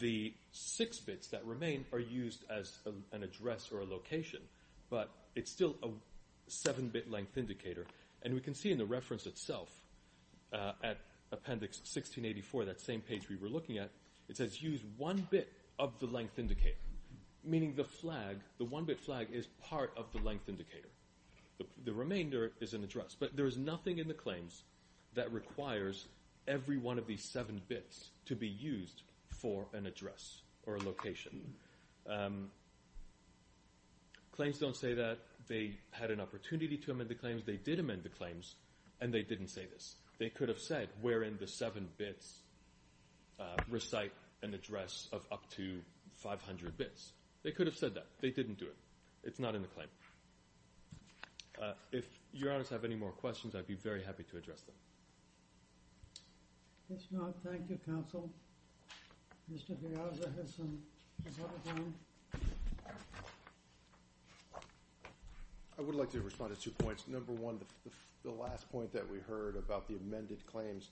the 0.00 0.32
six 0.52 0.98
bits 0.98 1.28
that 1.28 1.44
remain 1.44 1.84
are 1.92 1.98
used 1.98 2.44
as 2.50 2.78
a, 2.86 3.16
an 3.16 3.22
address 3.22 3.70
or 3.72 3.80
a 3.80 3.84
location, 3.84 4.40
but 4.88 5.10
it's 5.34 5.50
still 5.50 5.76
a 5.82 5.88
7-bit 6.50 7.10
length 7.10 7.36
indicator. 7.36 7.86
And 8.22 8.34
we 8.34 8.40
can 8.40 8.54
see 8.54 8.70
in 8.70 8.78
the 8.78 8.84
reference 8.84 9.26
itself 9.26 9.70
uh, 10.52 10.72
at 10.82 10.98
Appendix 11.32 11.78
1684, 11.78 12.66
that 12.66 12.80
same 12.80 13.00
page 13.00 13.28
we 13.28 13.36
were 13.36 13.48
looking 13.48 13.78
at, 13.78 13.90
it 14.28 14.36
says 14.36 14.62
use 14.62 14.80
one 14.96 15.26
bit 15.30 15.52
of 15.78 15.98
the 15.98 16.06
length 16.06 16.38
indicator, 16.38 16.76
meaning 17.44 17.74
the 17.74 17.84
flag, 17.84 18.36
the 18.58 18.64
one-bit 18.64 19.00
flag 19.00 19.28
is 19.32 19.46
part 19.68 19.92
of 19.96 20.06
the 20.12 20.18
length 20.18 20.48
indicator. 20.48 20.88
The, 21.58 21.66
the 21.84 21.92
remainder 21.92 22.52
is 22.60 22.74
an 22.74 22.84
address. 22.84 23.16
But 23.18 23.36
there 23.36 23.46
is 23.46 23.56
nothing 23.56 23.98
in 23.98 24.08
the 24.08 24.14
claims 24.14 24.62
that 25.14 25.32
requires 25.32 26.06
every 26.50 26.76
one 26.76 26.98
of 26.98 27.06
these 27.06 27.22
seven 27.22 27.62
bits 27.68 28.10
to 28.26 28.34
be 28.34 28.48
used 28.48 29.02
for 29.28 29.66
an 29.72 29.86
address 29.86 30.42
or 30.66 30.74
a 30.74 30.82
location. 30.82 31.54
Um, 32.08 32.50
claims 34.32 34.58
don't 34.58 34.76
say 34.76 34.94
that. 34.94 35.18
They 35.46 35.78
had 35.92 36.10
an 36.10 36.20
opportunity 36.20 36.76
to 36.76 36.90
amend 36.90 37.08
the 37.08 37.14
claims. 37.14 37.44
They 37.44 37.56
did 37.56 37.78
amend 37.78 38.02
the 38.02 38.08
claims, 38.08 38.56
and 39.00 39.14
they 39.14 39.22
didn't 39.22 39.48
say 39.48 39.66
this. 39.72 39.94
They 40.18 40.28
could 40.28 40.48
have 40.48 40.58
said 40.58 40.88
wherein 41.00 41.38
the 41.40 41.46
seven 41.46 41.88
bits 41.96 42.40
uh, 43.38 43.56
recite 43.70 44.12
an 44.42 44.52
address 44.52 45.08
of 45.12 45.22
up 45.32 45.48
to 45.52 45.80
500 46.16 46.76
bits. 46.76 47.12
They 47.42 47.52
could 47.52 47.66
have 47.66 47.76
said 47.76 47.94
that. 47.94 48.06
They 48.20 48.30
didn't 48.30 48.58
do 48.58 48.66
it. 48.66 48.76
It's 49.24 49.38
not 49.38 49.54
in 49.54 49.62
the 49.62 49.68
claim. 49.68 49.88
Uh, 51.60 51.72
if 51.92 52.04
your 52.32 52.52
honors 52.52 52.68
have 52.68 52.84
any 52.84 52.96
more 52.96 53.12
questions, 53.12 53.54
I'd 53.54 53.66
be 53.66 53.74
very 53.74 54.02
happy 54.02 54.24
to 54.24 54.36
address 54.36 54.60
them. 54.62 54.74
If 56.92 57.02
not, 57.12 57.34
thank 57.44 57.70
you, 57.70 57.78
counsel. 57.86 58.28
Mr. 59.52 59.76
Piazza 59.80 60.28
has 60.36 60.54
some 60.56 60.78
time. 61.36 61.94
I 65.78 65.82
would 65.82 65.94
like 65.94 66.10
to 66.10 66.20
respond 66.20 66.54
to 66.54 66.60
two 66.60 66.72
points. 66.72 67.06
Number 67.06 67.32
one, 67.32 67.60
the, 68.24 68.30
last 68.30 68.70
point 68.70 68.92
that 68.92 69.08
we 69.08 69.18
heard 69.18 69.56
about 69.56 69.86
the 69.86 69.96
amended 69.96 70.44
claims. 70.46 70.90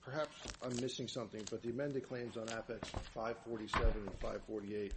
Perhaps 0.00 0.36
I'm 0.64 0.74
missing 0.80 1.06
something, 1.06 1.42
but 1.50 1.62
the 1.62 1.70
amended 1.70 2.08
claims 2.08 2.36
on 2.36 2.44
Apex 2.44 2.88
547 3.14 3.92
and 3.94 4.12
548 4.20 4.92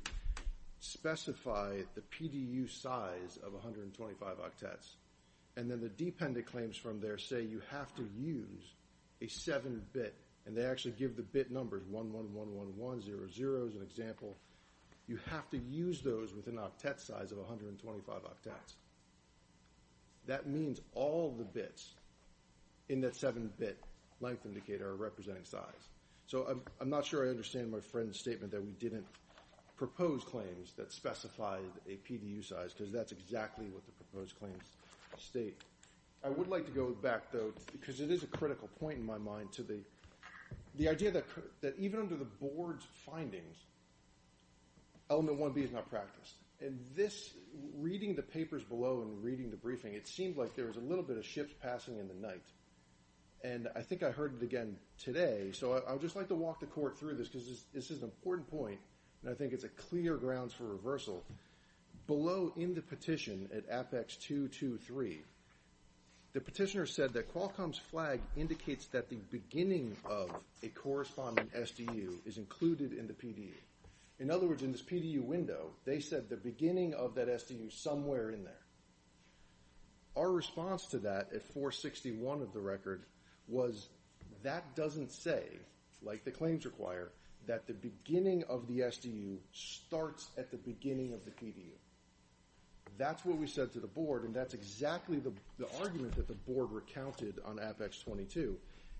specify 0.80 1.76
the 1.96 2.02
PDU 2.02 2.70
size 2.70 3.38
of 3.46 3.54
125 3.54 4.38
octets. 4.38 4.96
And 5.58 5.70
then 5.70 5.82
the 5.82 5.90
dependent 5.90 6.46
claims 6.46 6.78
from 6.78 7.02
there 7.02 7.18
say 7.18 7.42
you 7.42 7.62
have 7.70 7.94
to 7.96 8.08
use 8.18 8.74
a 9.22 9.26
7-bit, 9.26 10.16
and 10.46 10.58
they 10.58 10.66
actually 10.66 10.94
give 10.94 11.16
the 11.16 11.22
bit 11.22 11.52
numbers, 11.52 11.84
111110, 11.90 13.68
as 13.68 13.76
an 13.76 13.82
example. 13.84 14.36
You 15.08 15.20
have 15.30 15.50
to 15.52 15.58
use 15.58 16.02
those 16.02 16.34
with 16.34 16.48
an 16.48 16.58
octet 16.58 17.00
size 17.00 17.32
of 17.32 17.38
125 17.38 18.16
octets. 18.24 18.76
That 20.28 20.48
means 20.48 20.82
all 20.94 21.36
the 21.38 21.44
bits 21.44 21.94
in 22.90 23.02
that 23.02 23.14
7-bit 23.14 23.78
length 24.20 24.46
indicator 24.46 24.90
are 24.90 24.96
representing 24.96 25.46
size. 25.46 25.90
So 26.28 26.62
I'm 26.80 26.90
not 26.90 27.06
sure 27.06 27.26
I 27.26 27.30
understand 27.30 27.72
my 27.72 27.80
friend's 27.80 28.18
statement 28.18 28.52
that 28.54 28.64
we 28.64 28.72
didn't 28.72 29.06
propose 29.76 30.24
claims 30.24 30.74
that 30.78 30.92
specified 30.94 31.60
a 31.90 31.98
PDU 32.08 32.44
size, 32.48 32.74
because 32.74 32.92
that's 32.92 33.12
exactly 33.12 33.66
what 33.66 33.84
the 33.86 33.92
proposed 33.92 34.38
claims 34.40 34.64
state. 35.18 35.62
I 36.24 36.30
would 36.30 36.48
like 36.48 36.66
to 36.66 36.72
go 36.72 36.90
back, 36.92 37.32
though, 37.32 37.52
because 37.72 38.00
it 38.00 38.12
is 38.12 38.24
a 38.24 38.28
critical 38.28 38.70
point 38.80 39.00
in 39.00 39.06
my 39.06 39.18
mind, 39.18 39.52
to 39.54 39.64
the, 39.64 39.80
the 40.76 40.88
idea 40.88 41.10
that, 41.12 41.26
that 41.62 41.76
even 41.80 42.00
under 42.00 42.16
the 42.16 42.26
board's 42.26 42.86
findings, 43.06 43.58
element 45.10 45.40
1B 45.40 45.64
is 45.64 45.72
not 45.72 45.90
practiced. 45.90 46.36
And 46.60 46.80
this, 46.96 47.32
reading 47.76 48.16
the 48.16 48.22
papers 48.22 48.64
below 48.64 49.02
and 49.02 49.24
reading 49.24 49.50
the 49.50 49.58
briefing, 49.58 49.94
it 49.94 50.08
seemed 50.08 50.38
like 50.38 50.56
there 50.56 50.68
was 50.68 50.78
a 50.78 50.82
little 50.82 51.04
bit 51.04 51.18
of 51.18 51.26
ships 51.26 51.54
passing 51.62 51.98
in 51.98 52.08
the 52.08 52.14
night. 52.14 52.44
And 53.44 53.68
I 53.76 53.82
think 53.82 54.04
I 54.04 54.12
heard 54.12 54.36
it 54.40 54.44
again 54.44 54.78
today, 55.00 55.50
so 55.54 55.82
I, 55.88 55.94
would 55.94 56.02
just 56.02 56.16
like 56.16 56.28
to 56.28 56.36
walk 56.36 56.60
the 56.60 56.68
court 56.68 57.00
through 57.00 57.16
this 57.16 57.28
because 57.28 57.66
this 57.74 57.90
is 57.90 57.98
an 57.98 58.04
important 58.04 58.48
point, 58.52 58.80
and 59.24 59.32
I 59.32 59.34
think 59.34 59.54
it's 59.54 59.64
a 59.64 59.70
clear 59.70 60.16
grounds 60.16 60.54
for 60.54 60.66
reversal. 60.66 61.24
Below 62.06 62.54
in 62.56 62.76
the 62.76 62.82
petition 62.84 63.50
at 63.52 63.64
Apex 63.72 64.18
223, 64.18 65.24
the 66.34 66.40
petitioner 66.40 66.86
said 66.86 67.14
that 67.14 67.34
Qualcomm's 67.34 67.78
flag 67.78 68.22
indicates 68.38 68.86
that 68.88 69.10
the 69.10 69.20
beginning 69.32 69.96
of 70.06 70.32
a 70.64 70.68
corresponding 70.70 71.48
SDU 71.48 72.14
is 72.26 72.38
included 72.38 72.94
in 72.94 73.08
the 73.08 73.14
PDU. 73.14 73.54
In 74.20 74.32
other 74.32 74.48
words, 74.48 74.64
in 74.64 74.72
this 74.72 74.82
PDU 74.82 75.24
window, 75.24 75.72
they 75.84 76.00
said 76.00 76.30
the 76.30 76.38
beginning 76.38 76.94
of 76.94 77.16
that 77.16 77.28
SDU 77.28 77.72
somewhere 77.72 78.30
in 78.30 78.44
there. 78.44 78.54
Our 80.16 80.32
response 80.32 80.86
to 80.88 81.00
that 81.00 81.34
at 81.34 81.44
461 81.54 82.42
of 82.42 82.54
the 82.54 82.60
record 82.60 83.02
was 83.48 83.88
that 84.44 84.76
doesn't 84.76 85.12
say, 85.12 85.44
like 86.02 86.24
the 86.24 86.32
claims 86.32 86.66
require, 86.66 87.12
that 87.48 87.68
the 87.68 87.74
beginning 87.74 88.44
of 88.50 88.68
the 88.68 88.80
SDU 88.80 89.38
starts 89.54 90.30
at 90.38 90.52
the 90.52 90.58
beginning 90.58 91.14
of 91.14 91.26
the 91.26 91.32
PDU. 91.32 91.74
That's 92.98 93.24
what 93.26 93.38
we 93.38 93.48
said 93.48 93.74
to 93.74 93.80
the 93.80 93.88
board, 93.88 94.24
and 94.24 94.34
that's 94.34 94.54
exactly 94.54 95.20
the, 95.20 95.34
argument 95.80 96.16
that 96.16 96.28
the 96.28 96.34
board 96.34 96.72
recounted 96.72 97.40
on 97.46 97.60
Apex 97.60 98.00
22. 98.00 98.58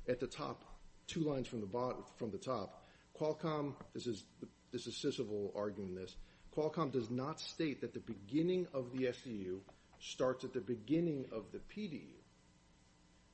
At 0.08 0.20
the 0.20 0.28
top, 0.28 0.64
two 1.08 1.22
lines 1.22 1.48
from 1.48 1.62
the 1.62 1.68
bottom, 1.68 2.04
from 2.18 2.32
the 2.32 2.38
top, 2.38 2.84
Qualcomm, 3.20 3.74
this 3.94 4.08
is 4.08 4.24
this 4.72 4.88
is 4.88 4.96
Sisvel 4.96 5.52
arguing 5.56 5.94
this, 5.94 6.16
Qualcomm 6.56 6.92
does 6.92 7.10
not 7.10 7.40
state 7.40 7.82
that 7.82 7.94
the 7.94 8.00
beginning 8.00 8.68
of 8.74 8.92
the 8.94 9.06
SDU 9.06 9.60
starts 10.00 10.44
at 10.44 10.54
the 10.54 10.62
beginning 10.62 11.26
of 11.32 11.44
the 11.52 11.60
PDU. 11.60 12.02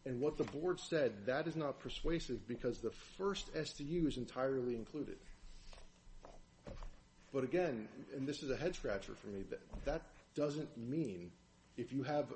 And 0.06 0.22
what 0.22 0.38
the 0.38 0.44
board 0.46 0.80
said, 0.80 1.26
that 1.26 1.48
is 1.48 1.56
not 1.56 1.80
persuasive 1.80 2.48
because 2.48 2.80
the 2.80 2.92
first 3.18 3.54
SDU 3.54 4.08
is 4.08 4.18
entirely 4.18 4.76
included. 4.76 5.18
But 7.34 7.44
again, 7.44 7.88
and 8.16 8.28
this 8.28 8.42
is 8.42 8.50
a 8.50 8.56
head 8.56 8.76
scratcher 8.76 9.14
for 9.22 9.28
me, 9.28 9.44
that 9.86 10.02
doesn't 10.38 10.78
mean 10.78 11.32
if 11.76 11.92
you 11.92 12.04
have 12.04 12.28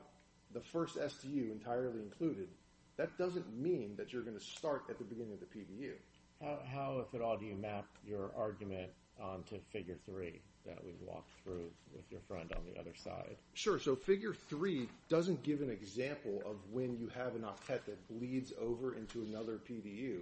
the 0.54 0.60
first 0.60 0.98
SDU 0.98 1.52
entirely 1.52 2.02
included, 2.02 2.50
that 2.98 3.18
doesn't 3.18 3.56
mean 3.56 3.94
that 3.98 4.12
you're 4.12 4.24
going 4.24 4.38
to 4.38 4.44
start 4.44 4.84
at 4.90 4.98
the 4.98 5.06
beginning 5.06 5.34
of 5.34 5.40
the 5.40 5.46
PDU. 5.46 5.94
How, 6.42 6.60
how, 6.66 7.06
if 7.08 7.14
at 7.14 7.22
all, 7.22 7.38
do 7.38 7.46
you 7.46 7.56
map 7.56 7.86
your 8.06 8.32
argument 8.36 8.90
onto 9.22 9.60
figure 9.72 9.96
three 10.06 10.42
that 10.66 10.84
we 10.84 10.92
walked 11.06 11.30
through 11.44 11.70
with 11.96 12.04
your 12.10 12.22
friend 12.28 12.52
on 12.56 12.64
the 12.66 12.80
other 12.80 12.94
side? 12.96 13.36
Sure. 13.54 13.80
So 13.80 13.96
figure 13.96 14.34
three 14.34 14.90
doesn't 15.08 15.44
give 15.44 15.62
an 15.62 15.70
example 15.70 16.42
of 16.46 16.58
when 16.72 16.98
you 16.98 17.10
have 17.16 17.36
an 17.36 17.42
octet 17.44 17.86
that 17.86 18.08
bleeds 18.10 18.52
over 18.60 18.96
into 18.96 19.22
another 19.22 19.60
PDU, 19.70 20.22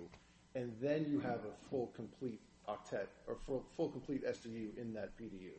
and 0.56 0.74
then 0.82 1.06
you 1.10 1.20
have 1.22 1.40
a 1.46 1.70
full 1.70 1.88
complete 1.96 2.42
octet 2.68 3.08
or 3.28 3.36
full, 3.46 3.66
full 3.76 3.90
complete 3.90 4.26
SDU 4.26 4.78
in 4.78 4.94
that 4.94 5.18
PDU. 5.18 5.54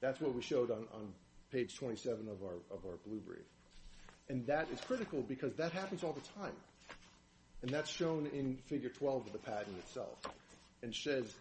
That's 0.00 0.20
what 0.20 0.34
we 0.34 0.42
showed 0.42 0.70
on, 0.70 0.86
on 0.92 1.12
page 1.54 1.76
27 1.76 2.28
of 2.28 2.42
our 2.42 2.56
of 2.76 2.84
our 2.84 2.96
blue 3.06 3.20
brief, 3.20 3.46
and 4.28 4.44
that 4.46 4.66
is 4.72 4.80
critical 4.80 5.22
because 5.22 5.54
that 5.54 5.70
happens 5.70 6.02
all 6.02 6.12
the 6.12 6.40
time. 6.40 6.56
And 7.62 7.70
that's 7.70 7.88
shown 7.88 8.26
in 8.34 8.58
figure 8.66 8.90
12 8.90 9.28
of 9.28 9.32
the 9.32 9.38
patent 9.38 9.78
itself 9.78 10.18
and 10.82 10.94
says 10.94 11.34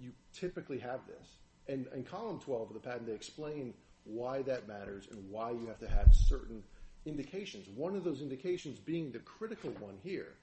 you 0.00 0.10
typically 0.32 0.78
have 0.78 1.00
this. 1.06 1.28
And 1.68 1.86
in 1.94 2.02
column 2.02 2.40
12 2.40 2.68
of 2.68 2.74
the 2.74 2.80
patent, 2.80 3.06
they 3.06 3.12
explain 3.12 3.74
why 4.04 4.42
that 4.42 4.66
matters 4.66 5.06
and 5.12 5.30
why 5.30 5.50
you 5.52 5.66
have 5.66 5.78
to 5.80 5.88
have 5.88 6.12
certain 6.14 6.64
indications. 7.06 7.68
One 7.76 7.94
of 7.94 8.02
those 8.02 8.22
indications 8.22 8.78
being 8.78 9.12
the 9.12 9.20
critical 9.20 9.70
one 9.78 9.98
here, 10.02 10.34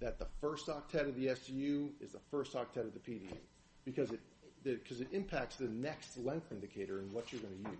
that 0.00 0.18
the 0.18 0.26
first 0.40 0.66
octet 0.68 1.08
of 1.08 1.16
the 1.16 1.26
SDU 1.26 1.90
is 2.00 2.12
the 2.12 2.20
first 2.30 2.52
octet 2.52 2.86
of 2.86 2.92
the 2.94 3.00
PDU 3.00 3.38
because 3.84 4.10
it, 4.12 4.20
because 4.62 5.00
it 5.00 5.08
impacts 5.12 5.56
the 5.56 5.68
next 5.68 6.16
length 6.18 6.52
indicator 6.52 6.98
and 6.98 7.10
what 7.12 7.32
you're 7.32 7.40
going 7.40 7.64
to 7.64 7.70
use. 7.70 7.78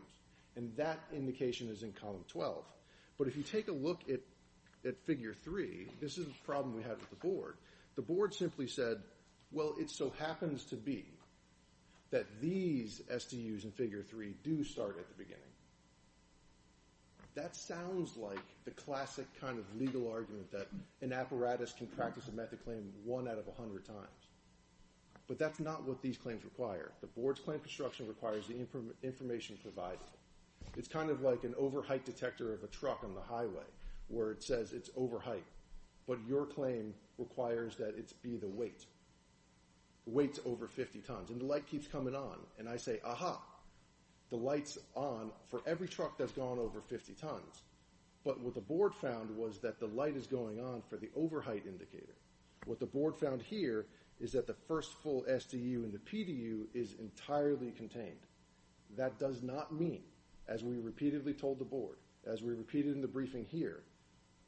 And 0.57 0.75
that 0.77 0.99
indication 1.13 1.69
is 1.69 1.83
in 1.83 1.93
column 1.93 2.25
12. 2.29 2.65
But 3.19 3.29
if 3.29 3.37
you 3.37 3.43
take 3.43 3.69
a 3.69 3.73
look 3.73 4.01
at 4.11 4.21
figure 5.05 5.35
three, 5.35 5.89
this 6.01 6.19
is 6.19 6.27
the 6.27 6.33
problem 6.45 6.77
we 6.77 6.83
had 6.83 6.99
with 6.99 7.11
the 7.11 7.17
board. 7.17 7.57
The 7.97 8.03
board 8.03 8.35
simply 8.35 8.67
said, 8.67 8.99
Well, 9.53 9.75
it 9.79 9.91
so 9.91 10.13
happens 10.19 10.65
to 10.65 10.77
be 10.77 11.07
that 12.11 12.27
these 12.41 13.03
SDUs 13.11 13.65
in 13.65 13.73
figure 13.73 14.03
three 14.03 14.35
do 14.45 14.63
start 14.65 14.99
at 14.99 15.09
the 15.09 15.15
beginning. 15.15 15.43
That 17.35 17.57
sounds 17.57 18.17
like 18.17 18.45
the 18.65 18.71
classic 18.71 19.27
kind 19.41 19.59
of 19.59 19.65
legal 19.81 20.11
argument 20.11 20.53
that 20.53 20.69
an 21.03 21.13
apparatus 21.13 21.73
can 21.73 21.89
practice 21.89 22.29
a 22.29 22.33
method 22.33 22.65
claim 22.65 22.93
one 23.05 23.27
out 23.27 23.39
of 23.39 23.49
a 23.49 23.61
hundred 23.61 23.85
times. 23.85 24.29
But 25.27 25.39
that's 25.39 25.59
not 25.59 25.85
what 25.85 26.03
these 26.03 26.17
claims 26.17 26.45
require. 26.45 26.93
The 27.01 27.09
board's 27.09 27.41
claim 27.41 27.59
construction 27.59 28.07
requires 28.07 28.47
the 28.47 28.55
information 29.03 29.59
provided. 29.63 29.99
It's 30.77 30.89
kind 30.89 31.11
of 31.11 31.23
like 31.23 31.45
an 31.45 31.55
overheight 31.57 32.05
detector 32.05 32.53
of 32.53 32.65
a 32.65 32.69
truck 32.69 33.05
on 33.05 33.15
the 33.15 33.21
highway 33.21 33.65
where 34.09 34.31
it 34.31 34.43
says 34.43 34.73
it's 34.73 34.91
overheight, 34.97 35.45
but 36.07 36.19
your 36.27 36.47
claim 36.47 36.95
requires 37.19 37.77
that 37.77 37.97
it 37.97 38.13
be 38.23 38.37
the 38.37 38.49
weight. 38.49 38.85
The 40.05 40.11
weight's 40.11 40.41
over 40.45 40.67
50 40.67 41.01
tons, 41.01 41.31
and 41.31 41.41
the 41.41 41.47
light 41.47 41.67
keeps 41.67 41.87
coming 41.87 42.15
on, 42.15 42.39
and 42.59 42.69
I 42.69 42.77
say, 42.77 43.01
aha, 43.05 43.41
the 44.31 44.37
light's 44.37 44.79
on 44.95 45.31
for 45.49 45.63
every 45.67 45.89
truck 45.89 46.19
that's 46.19 46.33
gone 46.33 46.59
over 46.59 46.81
50 46.81 47.15
tons. 47.15 47.63
But 48.25 48.41
what 48.41 48.55
the 48.55 48.61
board 48.61 48.95
found 48.95 49.31
was 49.37 49.59
that 49.59 49.79
the 49.79 49.87
light 49.87 50.17
is 50.17 50.27
going 50.27 50.61
on 50.61 50.83
for 50.89 50.97
the 50.97 51.11
overheight 51.15 51.67
indicator. 51.67 52.17
What 52.65 52.81
the 52.81 52.87
board 52.87 53.15
found 53.17 53.43
here 53.43 53.87
is 54.21 54.33
that 54.33 54.47
the 54.47 54.57
first 54.67 54.95
full 55.03 55.25
SDU 55.29 55.85
in 55.85 55.93
the 55.93 55.99
PDU 55.99 56.65
is 56.75 56.95
entirely 56.99 57.71
contained. 57.73 58.27
That 58.97 59.19
does 59.19 59.43
not 59.43 59.75
mean, 59.75 60.03
as 60.49 60.63
we 60.63 60.77
repeatedly 60.79 61.33
told 61.33 61.59
the 61.59 61.65
board, 61.65 61.97
as 62.27 62.43
we 62.43 62.53
repeated 62.53 62.95
in 62.95 63.01
the 63.01 63.09
briefing 63.09 63.47
here, 63.51 63.83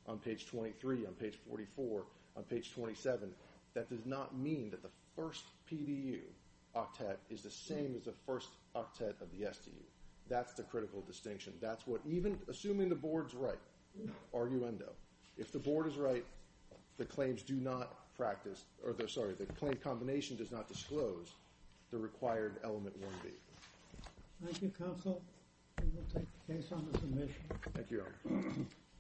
on 0.07 0.19
page 0.19 0.47
23, 0.47 1.07
on 1.07 1.13
page 1.15 1.39
44, 1.49 2.05
on 2.37 2.43
page 2.45 2.73
27, 2.73 3.31
that 3.75 3.89
does 3.91 4.07
not 4.07 4.37
mean 4.37 4.71
that 4.71 4.83
the 4.83 4.91
first 5.17 5.45
PDU 5.71 6.21
octet 6.75 7.17
is 7.31 7.43
the 7.43 7.51
same 7.51 7.95
as 7.97 8.05
the 8.05 8.15
first 8.27 8.49
octet 8.75 9.21
of 9.21 9.31
the 9.33 9.47
SDU. 9.47 9.83
That's 10.29 10.53
the 10.55 10.63
critical 10.63 11.03
distinction. 11.07 11.53
That's 11.61 11.87
what, 11.87 12.01
even 12.07 12.39
assuming 12.49 12.89
the 12.89 12.95
board's 12.95 13.35
right, 13.35 13.59
arguendo, 14.35 14.91
if 15.39 15.53
the 15.53 15.59
board 15.59 15.87
is 15.87 15.97
right, 15.97 16.25
the 16.99 17.05
claims 17.05 17.43
do 17.43 17.55
not 17.55 17.95
practice, 18.17 18.65
or 18.85 18.95
sorry, 19.09 19.35
the 19.35 19.47
claim 19.47 19.75
combination 19.75 20.37
does 20.37 20.51
not 20.51 20.69
disclose 20.69 21.33
the 21.91 21.99
required 21.99 22.57
element 22.65 22.99
1B. 23.01 23.31
Thank 24.45 24.63
you, 24.63 24.71
counsel. 24.71 25.23
We 25.97 26.03
will 26.03 26.09
take 26.21 26.29
the 26.47 26.55
case 26.55 26.73
the 26.93 26.99
submission. 26.99 27.33
Thank 27.75 27.91
you. 27.91 28.03